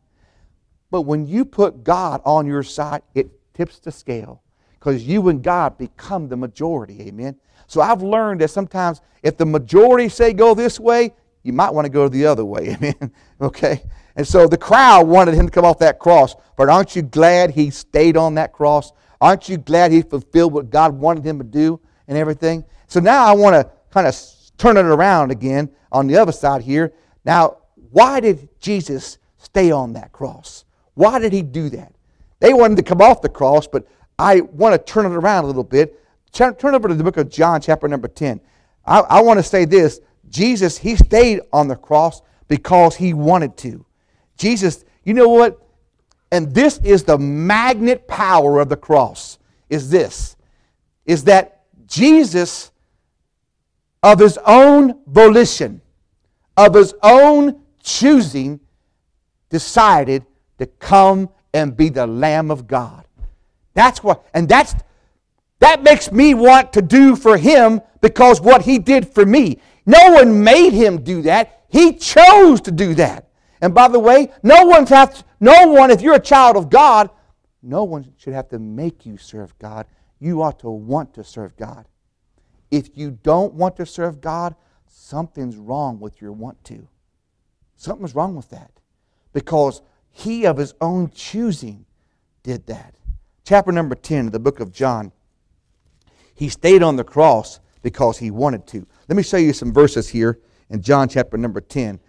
[0.90, 4.42] But when you put God on your side, it tips the scale.
[4.78, 7.02] Because you and God become the majority.
[7.02, 7.36] Amen.
[7.66, 11.84] So I've learned that sometimes if the majority say go this way, you might want
[11.84, 12.70] to go the other way.
[12.74, 13.12] Amen.
[13.40, 13.82] okay?
[14.16, 16.34] And so the crowd wanted him to come off that cross.
[16.56, 18.92] But aren't you glad he stayed on that cross?
[19.20, 22.64] Aren't you glad he fulfilled what God wanted him to do and everything?
[22.86, 24.16] So now I want to kind of
[24.56, 26.92] turn it around again on the other side here.
[27.24, 27.58] Now,
[27.90, 30.64] why did Jesus stay on that cross?
[30.94, 31.92] Why did he do that?
[32.40, 33.86] They wanted to come off the cross, but
[34.18, 36.02] I want to turn it around a little bit.
[36.32, 38.40] Turn over to the book of John, chapter number 10.
[38.86, 43.56] I, I want to say this Jesus, he stayed on the cross because he wanted
[43.58, 43.84] to.
[44.36, 45.60] Jesus, you know what?
[46.32, 49.38] And this is the magnet power of the cross.
[49.68, 50.36] Is this
[51.06, 52.70] is that Jesus
[54.02, 55.82] of his own volition,
[56.56, 58.60] of his own choosing
[59.48, 60.24] decided
[60.58, 63.04] to come and be the lamb of God.
[63.74, 64.74] That's what and that's
[65.60, 69.58] that makes me want to do for him because what he did for me.
[69.86, 71.64] No one made him do that.
[71.68, 73.28] He chose to do that.
[73.60, 77.10] And by the way, no one's have no one, if you're a child of God,
[77.62, 79.86] no one should have to make you serve God.
[80.18, 81.86] You ought to want to serve God.
[82.70, 84.54] If you don't want to serve God,
[84.90, 86.86] something's wrong with your want to.
[87.76, 88.70] Something's wrong with that.
[89.32, 91.86] Because he of his own choosing
[92.42, 92.94] did that.
[93.44, 95.12] chapter number 10 of the book of John,
[96.34, 98.86] he stayed on the cross because he wanted to.
[99.08, 102.00] Let me show you some verses here in John chapter number 10.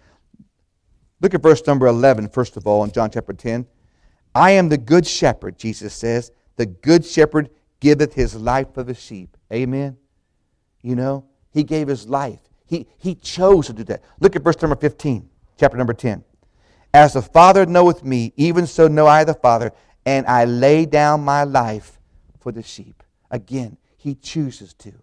[1.20, 3.66] Look at verse number 11, first of all, in John chapter 10.
[4.34, 6.32] I am the good shepherd, Jesus says.
[6.56, 9.36] The good shepherd giveth his life for the sheep.
[9.52, 9.96] Amen.
[10.82, 12.40] You know, he gave his life.
[12.72, 14.02] He, he chose to do that.
[14.18, 16.24] Look at verse number 15, chapter number 10.
[16.94, 19.72] As the Father knoweth me, even so know I the Father,
[20.06, 21.98] and I lay down my life
[22.40, 23.02] for the sheep.
[23.30, 24.94] Again, he chooses to.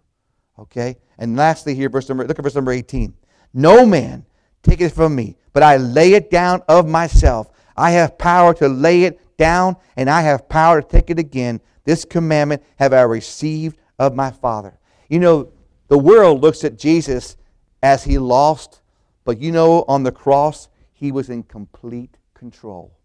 [0.58, 0.96] Okay?
[1.16, 3.14] And lastly, here, verse number, look at verse number 18.
[3.54, 4.26] No man
[4.64, 7.52] taketh from me, but I lay it down of myself.
[7.76, 11.60] I have power to lay it down, and I have power to take it again.
[11.84, 14.76] This commandment have I received of my Father.
[15.08, 15.52] You know,
[15.86, 17.36] the world looks at Jesus
[17.82, 18.82] as he lost,
[19.24, 22.96] but you know, on the cross, he was in complete control.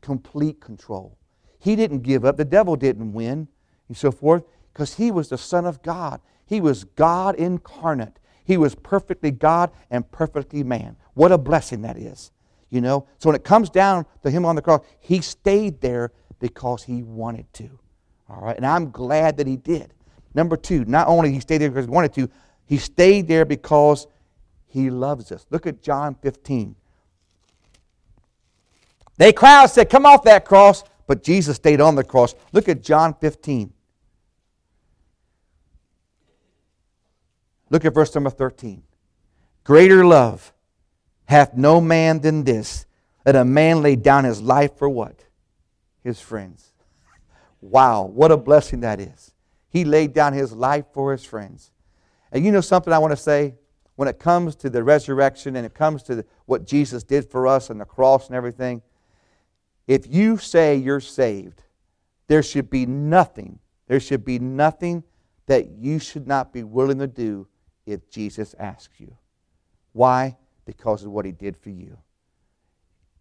[0.00, 1.18] Complete control.
[1.58, 2.36] He didn't give up.
[2.36, 3.48] The devil didn't win,
[3.88, 6.20] and so forth, because he was the Son of God.
[6.46, 8.18] He was God incarnate.
[8.44, 10.96] He was perfectly God and perfectly man.
[11.14, 12.32] What a blessing that is.
[12.70, 13.06] You know?
[13.18, 17.02] So when it comes down to him on the cross, he stayed there because he
[17.02, 17.78] wanted to.
[18.28, 18.56] All right?
[18.56, 19.92] And I'm glad that he did.
[20.34, 22.30] Number two, not only he stayed there because he wanted to,
[22.70, 24.06] he stayed there because
[24.68, 25.44] he loves us.
[25.50, 26.76] Look at John 15.
[29.16, 30.84] They crowd said, Come off that cross.
[31.08, 32.36] But Jesus stayed on the cross.
[32.52, 33.72] Look at John 15.
[37.70, 38.84] Look at verse number 13.
[39.64, 40.52] Greater love
[41.24, 42.86] hath no man than this,
[43.24, 45.24] that a man lay down his life for what?
[46.04, 46.70] His friends.
[47.60, 49.34] Wow, what a blessing that is.
[49.68, 51.72] He laid down his life for his friends.
[52.32, 53.54] And you know something I want to say?
[53.96, 57.68] When it comes to the resurrection and it comes to what Jesus did for us
[57.68, 58.82] and the cross and everything,
[59.86, 61.62] if you say you're saved,
[62.28, 65.02] there should be nothing, there should be nothing
[65.46, 67.48] that you should not be willing to do
[67.84, 69.16] if Jesus asks you.
[69.92, 70.36] Why?
[70.64, 71.98] Because of what he did for you.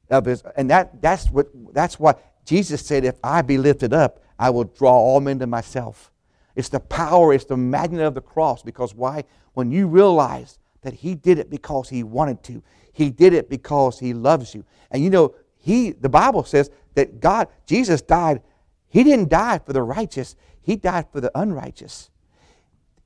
[0.10, 4.64] And that, that's, what, that's why Jesus said, If I be lifted up, I will
[4.64, 6.12] draw all men to myself.
[6.60, 8.64] It's the power, it's the magnet of the cross.
[8.64, 9.24] Because why?
[9.54, 13.98] When you realize that he did it because he wanted to, he did it because
[14.00, 14.66] he loves you.
[14.92, 18.42] And you know, he, the Bible says that God, Jesus died.
[18.90, 22.10] He didn't die for the righteous, He died for the unrighteous.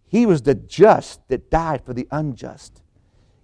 [0.07, 2.81] He was the just that died for the unjust.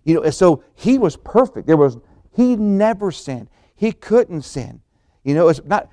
[0.04, 1.68] You know, and so He was perfect.
[1.68, 2.00] There was,
[2.32, 3.48] He never sinned.
[3.76, 4.82] He couldn't sin.
[5.24, 5.92] You know, it's not,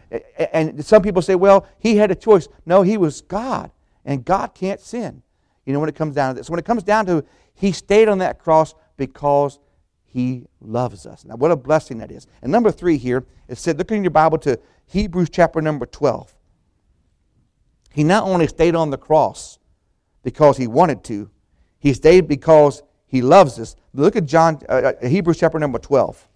[0.52, 2.48] and some people say, well, He had a choice.
[2.64, 3.70] No, He was God,
[4.06, 5.22] and God can't sin.
[5.66, 6.48] You know, when it comes down to this.
[6.48, 9.58] When it comes down to He stayed on that cross because
[10.16, 11.26] he loves us.
[11.26, 12.26] Now, what a blessing that is.
[12.40, 16.34] And number three here, it said, look in your Bible to Hebrews chapter number 12.
[17.92, 19.58] He not only stayed on the cross
[20.22, 21.28] because he wanted to,
[21.78, 23.76] he stayed because he loves us.
[23.92, 26.26] Look at John, uh, uh Hebrews chapter number 12.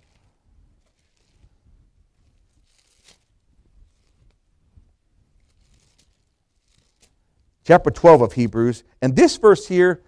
[7.70, 8.82] Chapter 12 of Hebrews.
[9.00, 10.02] And this verse here,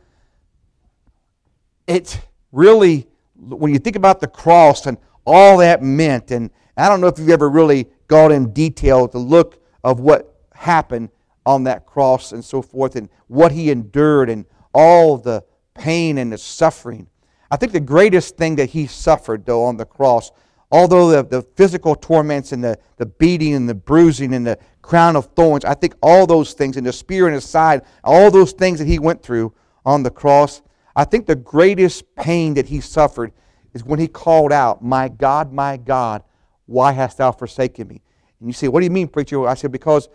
[1.87, 2.21] it
[2.51, 7.07] really when you think about the cross and all that meant, and I don't know
[7.07, 11.11] if you've ever really gone in detail to look of what happened
[11.47, 14.45] on that cross and so forth, and what he endured, and
[14.75, 15.45] all the
[15.75, 17.07] pain and the suffering.
[17.49, 20.33] I think the greatest thing that he suffered, though, on the cross,
[20.73, 25.17] although the, the physical torments and the, the beating and the bruising and the crown
[25.17, 28.53] of thorns, I think all those things, and the spear in his side, all those
[28.53, 29.55] things that he went through
[29.87, 30.61] on the cross,
[30.95, 33.33] I think the greatest pain that he suffered
[33.73, 36.23] is when he called out, My God, my God,
[36.67, 38.03] why hast thou forsaken me?
[38.41, 39.47] And you say, What do you mean, preacher?
[39.47, 40.09] I said, Because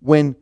[0.00, 0.36] when,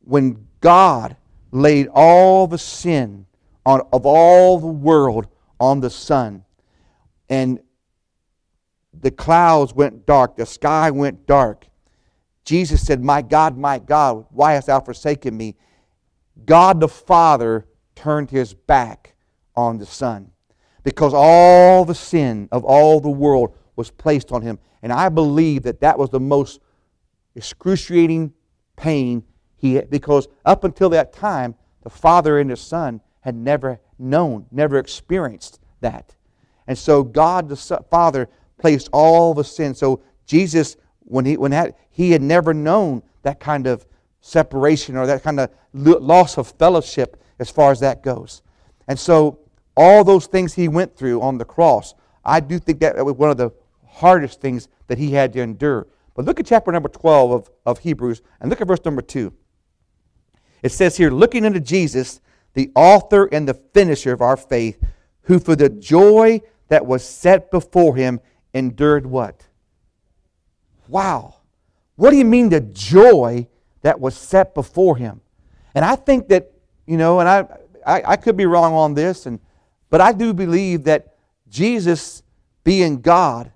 [0.00, 1.16] when God
[1.50, 3.26] laid all the sin
[3.64, 5.26] on, of all the world
[5.60, 6.44] on the Son,
[7.28, 7.60] and
[8.98, 11.66] the clouds went dark, the sky went dark,
[12.46, 15.56] Jesus said, My God, my God, why hast thou forsaken me?
[16.46, 19.16] God the Father turned his back
[19.54, 20.30] on the Son
[20.84, 24.58] because all the sin of all the world was placed on him.
[24.80, 26.60] And I believe that that was the most
[27.34, 28.32] excruciating
[28.76, 29.24] pain
[29.56, 34.46] he had, because up until that time, the Father and the Son had never known,
[34.52, 36.14] never experienced that.
[36.68, 37.56] And so God the
[37.90, 38.28] Father
[38.58, 39.74] placed all the sin.
[39.74, 40.76] So Jesus,
[41.06, 43.86] when he when that, he had never known that kind of
[44.20, 48.42] separation or that kind of loss of fellowship as far as that goes.
[48.88, 49.38] And so
[49.76, 51.94] all those things he went through on the cross,
[52.24, 53.50] I do think that was one of the
[53.86, 55.86] hardest things that he had to endure.
[56.14, 59.32] But look at chapter number 12 of, of Hebrews and look at verse number 2.
[60.62, 62.20] It says here, looking into Jesus,
[62.54, 64.82] the author and the finisher of our faith,
[65.22, 68.20] who for the joy that was set before him
[68.54, 69.46] endured what?
[70.88, 71.36] Wow.
[71.96, 73.48] What do you mean the joy
[73.82, 75.20] that was set before him?
[75.74, 76.52] And I think that,
[76.86, 77.46] you know, and I,
[77.86, 79.40] I, I could be wrong on this, and
[79.88, 81.14] but I do believe that
[81.48, 82.22] Jesus,
[82.64, 83.52] being God,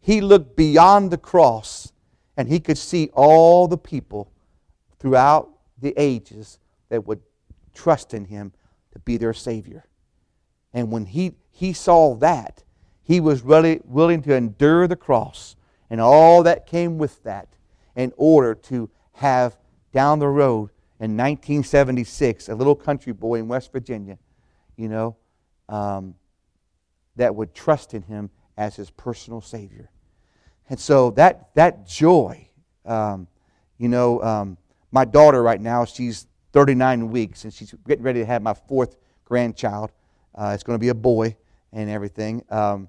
[0.00, 1.92] he looked beyond the cross
[2.36, 4.32] and he could see all the people
[4.98, 5.50] throughout
[5.80, 6.58] the ages
[6.88, 7.20] that would
[7.74, 8.52] trust in him
[8.92, 9.84] to be their Savior.
[10.72, 12.64] And when he, he saw that,
[13.02, 15.56] he was really willing to endure the cross
[15.90, 17.48] and all that came with that
[17.96, 19.56] in order to have
[19.92, 20.70] down the road
[21.00, 24.18] in 1976 a little country boy in West Virginia,
[24.76, 25.16] you know,
[25.68, 26.14] um,
[27.16, 29.90] that would trust in him as his personal Savior.
[30.68, 32.48] And so that, that joy,
[32.84, 33.26] um,
[33.78, 34.58] you know, um,
[34.90, 38.96] my daughter right now, she's 39 weeks and she's getting ready to have my fourth
[39.24, 39.92] grandchild.
[40.34, 41.36] Uh, it's going to be a boy
[41.72, 42.44] and everything.
[42.50, 42.88] Um,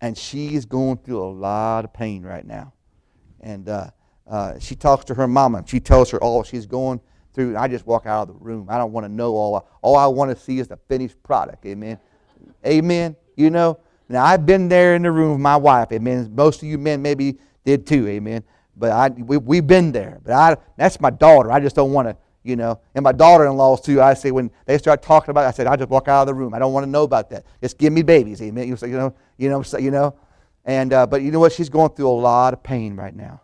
[0.00, 2.72] and she's going through a lot of pain right now.
[3.40, 3.90] And uh,
[4.26, 5.64] uh, she talks to her mama.
[5.66, 7.00] She tells her all she's going
[7.34, 7.56] through.
[7.56, 8.66] I just walk out of the room.
[8.68, 9.68] I don't want to know all.
[9.82, 11.64] All I want to see is the finished product.
[11.66, 11.98] Amen.
[12.66, 13.16] Amen.
[13.36, 13.78] You know.
[14.08, 15.92] Now I've been there in the room with my wife.
[15.92, 16.30] Amen.
[16.34, 18.08] Most of you men maybe did too.
[18.08, 18.42] Amen.
[18.76, 20.20] But I we, we've been there.
[20.24, 21.52] But I that's my daughter.
[21.52, 22.80] I just don't want to you know.
[22.94, 24.00] And my daughter-in-laws too.
[24.00, 26.26] I say when they start talking about, it, I said I just walk out of
[26.28, 26.54] the room.
[26.54, 27.44] I don't want to know about that.
[27.60, 28.68] Just give me babies, amen.
[28.68, 30.14] You know, you know, you know.
[30.64, 31.52] And uh, but you know what?
[31.52, 33.42] She's going through a lot of pain right now.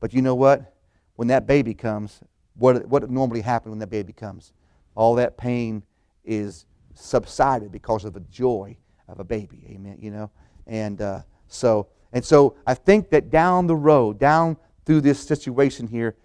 [0.00, 0.74] But you know what?
[1.16, 2.20] When that baby comes,
[2.54, 4.52] what what normally happens when that baby comes?
[4.94, 5.82] All that pain
[6.24, 8.76] is subsided because of the joy
[9.08, 9.98] of a baby, amen.
[10.00, 10.30] You know,
[10.66, 15.86] and uh, so and so I think that down the road, down through this situation
[15.86, 16.16] here,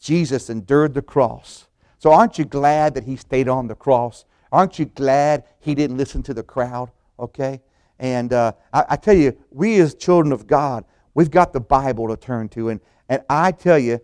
[0.00, 1.66] Jesus endured the cross.
[1.98, 4.24] So aren't you glad that he stayed on the cross?
[4.52, 6.90] Aren't you glad he didn't listen to the crowd?
[7.18, 7.60] Okay?
[7.98, 10.84] And uh, I, I, tell you, we as children of God,
[11.14, 12.68] we've got the Bible to turn to.
[12.68, 14.00] And, and I tell you,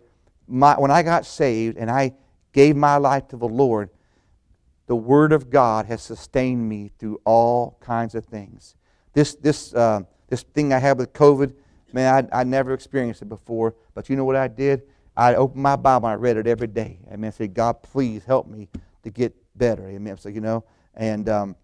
[0.47, 2.13] my, when I got saved and I
[2.51, 3.89] gave my life to the Lord,
[4.87, 8.75] the Word of God has sustained me through all kinds of things.
[9.13, 11.53] This, this, uh, this thing I had with COVID,
[11.93, 13.75] man, I, I never experienced it before.
[13.93, 14.81] But you know what I did?
[15.15, 16.99] I opened my Bible and I read it every day.
[17.11, 17.27] Amen.
[17.27, 18.67] I said, God, please help me
[19.03, 19.87] to get better.
[19.87, 20.17] Amen.
[20.17, 20.63] So, you know,
[20.95, 21.55] and um,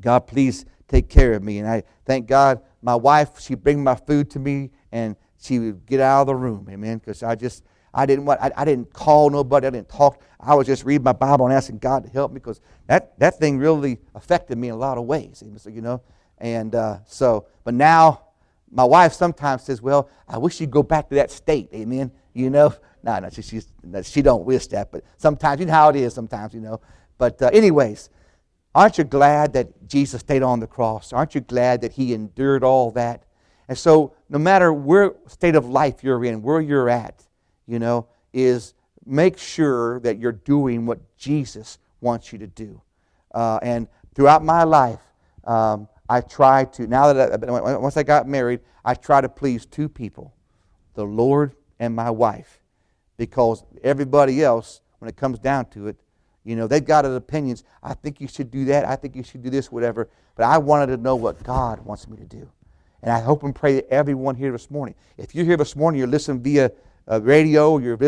[0.00, 1.58] God, please take care of me.
[1.58, 5.86] And I thank God, my wife, she bring my food to me and she would
[5.86, 6.66] get out of the room.
[6.70, 6.98] Amen.
[6.98, 9.66] Because I just, I didn't want, I, I, didn't call nobody.
[9.66, 10.22] I didn't talk.
[10.40, 13.38] I was just reading my Bible and asking God to help me because that, that
[13.38, 15.42] thing really affected me in a lot of ways.
[15.44, 15.58] Amen.
[15.58, 16.00] So, you know,
[16.38, 18.22] and uh, so, but now
[18.70, 21.68] my wife sometimes says, well, I wish you'd go back to that state.
[21.74, 22.74] Amen you know.
[23.04, 23.66] No, no, she, she's,
[24.04, 26.80] she don't wish that, but sometimes, you know how it is sometimes, you know.
[27.18, 28.10] But uh, anyways,
[28.74, 31.12] aren't you glad that Jesus stayed on the cross?
[31.12, 33.24] Aren't you glad that he endured all that?
[33.68, 37.24] And so no matter where state of life you're in, where you're at,
[37.66, 38.74] you know, is
[39.04, 42.80] make sure that you're doing what Jesus wants you to do.
[43.34, 45.00] Uh, and throughout my life,
[45.44, 49.66] um, I try to, now that I, once I got married, I try to please
[49.66, 50.34] two people
[50.94, 52.60] the Lord and my wife.
[53.16, 55.96] Because everybody else, when it comes down to it,
[56.44, 57.64] you know, they've got opinions.
[57.82, 58.84] I think you should do that.
[58.84, 60.08] I think you should do this, whatever.
[60.36, 62.48] But I wanted to know what God wants me to do.
[63.02, 65.98] And I hope and pray that everyone here this morning, if you're here this morning,
[65.98, 66.70] you're listening via
[67.10, 67.98] uh, radio, you're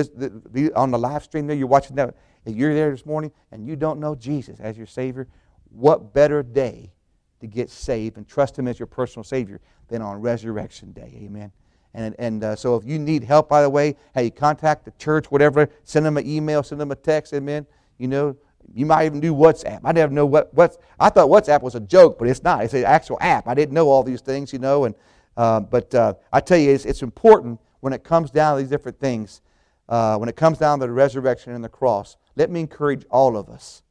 [0.77, 2.15] on the live stream there, you're watching that,
[2.45, 5.27] if you're there this morning and you don't know Jesus as your Savior,
[5.71, 6.93] what better day
[7.41, 11.19] to get saved and trust Him as your personal Savior than on Resurrection Day?
[11.25, 11.51] Amen.
[11.95, 15.31] And, and uh, so if you need help, by the way, hey, contact the church,
[15.31, 17.67] whatever, send them an email, send them a text, amen.
[17.99, 18.37] You know,
[18.73, 19.81] you might even do WhatsApp.
[19.85, 22.65] I never know what, what I thought WhatsApp was a joke, but it's not.
[22.65, 23.47] It's an actual app.
[23.47, 24.85] I didn't know all these things, you know.
[24.85, 24.95] And,
[25.37, 28.71] uh, but uh, I tell you, it's, it's important when it comes down to these
[28.71, 29.43] different things,
[29.89, 33.37] uh, when it comes down to the resurrection and the cross, let me encourage all
[33.37, 33.83] of us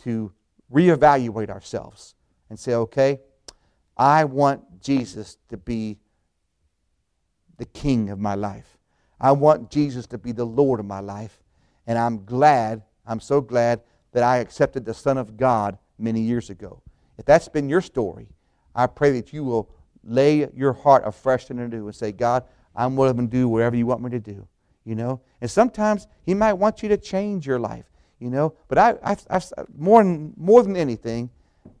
[0.00, 0.32] to
[0.72, 2.14] reevaluate ourselves
[2.50, 3.20] and say, okay,
[3.96, 5.98] I want Jesus to be
[7.64, 8.76] the king of my life.
[9.18, 11.42] I want Jesus to be the Lord of my life.
[11.86, 13.80] And I'm glad, I'm so glad
[14.12, 16.82] that I accepted the Son of God many years ago.
[17.16, 18.28] If that's been your story,
[18.74, 19.70] I pray that you will
[20.02, 22.44] lay your heart afresh and anew and say, God,
[22.76, 24.46] I'm willing to do whatever you want me to do.
[24.84, 25.22] You know?
[25.40, 27.86] And sometimes He might want you to change your life.
[28.18, 28.54] You know?
[28.68, 29.40] But I, I, I
[29.74, 31.30] more, than, more than anything,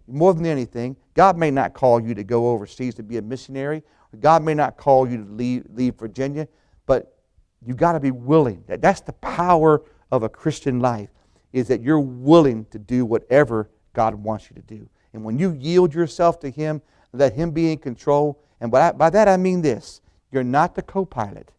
[0.06, 3.82] more than anything, God may not call you to go overseas to be a missionary
[4.20, 6.48] God may not call you to leave, leave Virginia,
[6.86, 7.18] but
[7.64, 8.64] you've got to be willing.
[8.66, 11.10] That's the power of a Christian life,
[11.52, 14.88] is that you're willing to do whatever God wants you to do.
[15.12, 18.42] And when you yield yourself to Him, let Him be in control.
[18.60, 20.00] And by, by that I mean this
[20.30, 21.52] you're not the co pilot,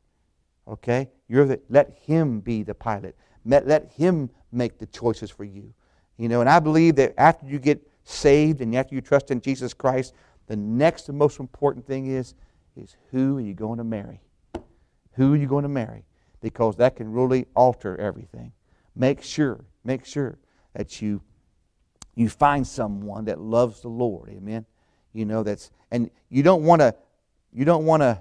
[0.68, 1.10] okay?
[1.28, 3.16] You're the, let Him be the pilot.
[3.46, 5.74] Let, let Him make the choices for you.
[6.18, 9.42] You know, and I believe that after you get saved and after you trust in
[9.42, 10.14] Jesus Christ,
[10.48, 12.36] the next most important thing is,
[12.78, 14.22] is who are you going to marry?
[15.14, 16.06] Who are you going to marry?
[16.42, 18.52] Because that can really alter everything.
[18.96, 20.38] Make sure, make sure
[20.74, 21.22] that you
[22.16, 24.30] you find someone that loves the Lord.
[24.30, 24.66] Amen.
[25.14, 26.96] You know that's and you don't want to
[27.54, 28.20] you don't want to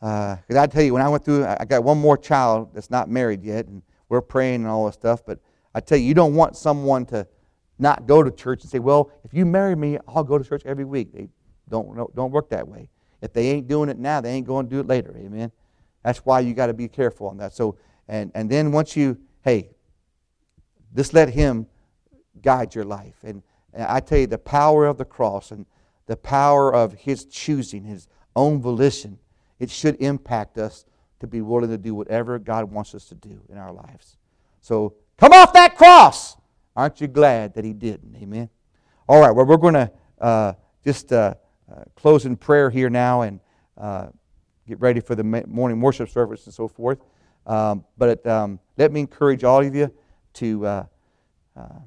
[0.00, 2.90] because uh, I tell you when I went through I got one more child that's
[2.90, 5.38] not married yet and we're praying and all this stuff but
[5.74, 7.26] I tell you you don't want someone to
[7.78, 10.62] not go to church and say well if you marry me I'll go to church
[10.66, 11.12] every week.
[11.12, 11.28] They
[11.70, 12.90] don't don't work that way.
[13.24, 15.16] If they ain't doing it now, they ain't going to do it later.
[15.16, 15.50] Amen.
[16.02, 17.54] That's why you got to be careful on that.
[17.54, 19.70] So, and and then once you, hey,
[20.94, 21.66] just let Him
[22.42, 23.16] guide your life.
[23.22, 25.64] And, and I tell you, the power of the cross and
[26.04, 29.18] the power of His choosing, His own volition,
[29.58, 30.84] it should impact us
[31.20, 34.18] to be willing to do whatever God wants us to do in our lives.
[34.60, 36.36] So, come off that cross.
[36.76, 38.16] Aren't you glad that He didn't?
[38.16, 38.50] Amen.
[39.08, 39.30] All right.
[39.30, 40.52] Well, we're going to uh,
[40.84, 41.10] just.
[41.10, 41.36] Uh,
[41.70, 43.40] uh, close in prayer here now and
[43.78, 44.08] uh,
[44.66, 46.98] get ready for the morning worship service and so forth.
[47.46, 49.92] Um, but um, let me encourage all of you
[50.34, 50.86] to uh,
[51.56, 51.78] uh,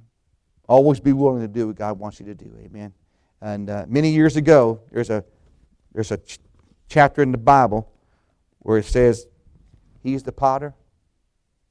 [0.68, 2.54] always be willing to do what God wants you to do.
[2.64, 2.94] Amen.
[3.42, 5.24] And uh, many years ago, there's a
[5.94, 6.40] there's a ch-
[6.90, 7.92] chapter in the Bible
[8.60, 9.28] where it says,
[10.02, 10.74] "He's the potter,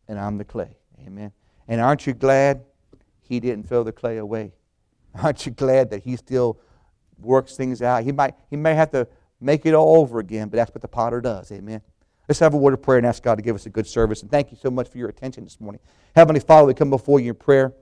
[0.09, 0.77] and I'm the clay."
[1.07, 1.33] Amen.
[1.69, 2.65] And aren't you glad
[3.21, 4.53] He didn't throw the clay away?
[5.23, 6.61] Aren't you glad that He still
[7.21, 8.05] works things out.
[8.05, 9.07] He might he may have to
[9.41, 11.51] make it all over again, but that's what the potter does.
[11.53, 11.81] Amen.
[12.29, 14.23] Let's have a word of prayer and ask God to give us a good service.
[14.23, 15.81] And thank you so much for your attention this morning.
[16.15, 17.73] Heavenly Father, we come before you in prayer.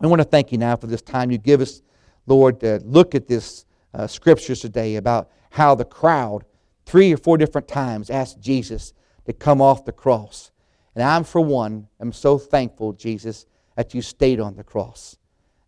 [0.00, 1.80] We want to thank you now for this time you give us,
[2.26, 6.44] Lord, to look at this uh, scriptures today about how the crowd,
[6.86, 8.94] three or four different times, asked Jesus
[9.26, 10.50] to come off the cross.
[10.96, 13.46] And I'm, for one, am so thankful, Jesus,
[13.76, 15.16] that you stayed on the cross.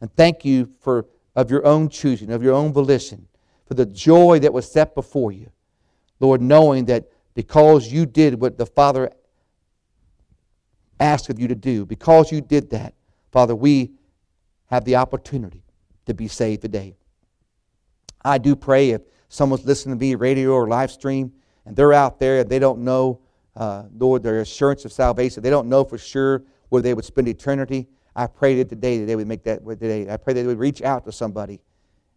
[0.00, 1.06] And thank you for
[1.36, 3.28] of your own choosing, of your own volition,
[3.66, 5.50] for the joy that was set before you.
[6.20, 9.10] Lord, knowing that because you did what the Father
[11.00, 12.94] asked of you to do, because you did that,
[13.32, 13.92] Father, we
[14.66, 15.64] have the opportunity
[16.06, 16.96] to be saved today.
[18.24, 21.32] I do pray if someone's listening to me, radio or live stream,
[21.66, 23.20] and they're out there, and they don't know,
[23.56, 27.28] uh, Lord, their assurance of salvation, they don't know for sure where they would spend
[27.28, 27.88] eternity.
[28.16, 30.08] I pray that today that they would make that today.
[30.10, 31.60] I pray that they would reach out to somebody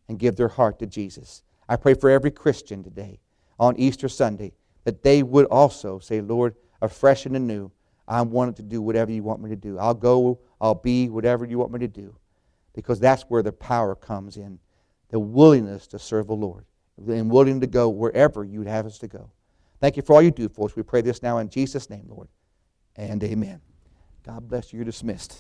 [0.08, 1.44] and give their heart to Jesus.
[1.68, 3.20] I pray for every Christian today
[3.60, 7.72] on Easter Sunday that they would also say, Lord, afresh and anew,
[8.08, 9.78] I want to do whatever you want me to do.
[9.78, 12.16] I'll go, I'll be whatever you want me to do.
[12.74, 14.60] Because that's where the power comes in
[15.10, 16.66] the willingness to serve the Lord
[17.08, 19.30] and willing to go wherever you'd have us to go.
[19.80, 20.76] Thank you for all you do for us.
[20.76, 22.28] We pray this now in Jesus' name, Lord.
[22.96, 23.62] And amen.
[24.26, 24.78] God bless you.
[24.78, 25.40] You're dismissed.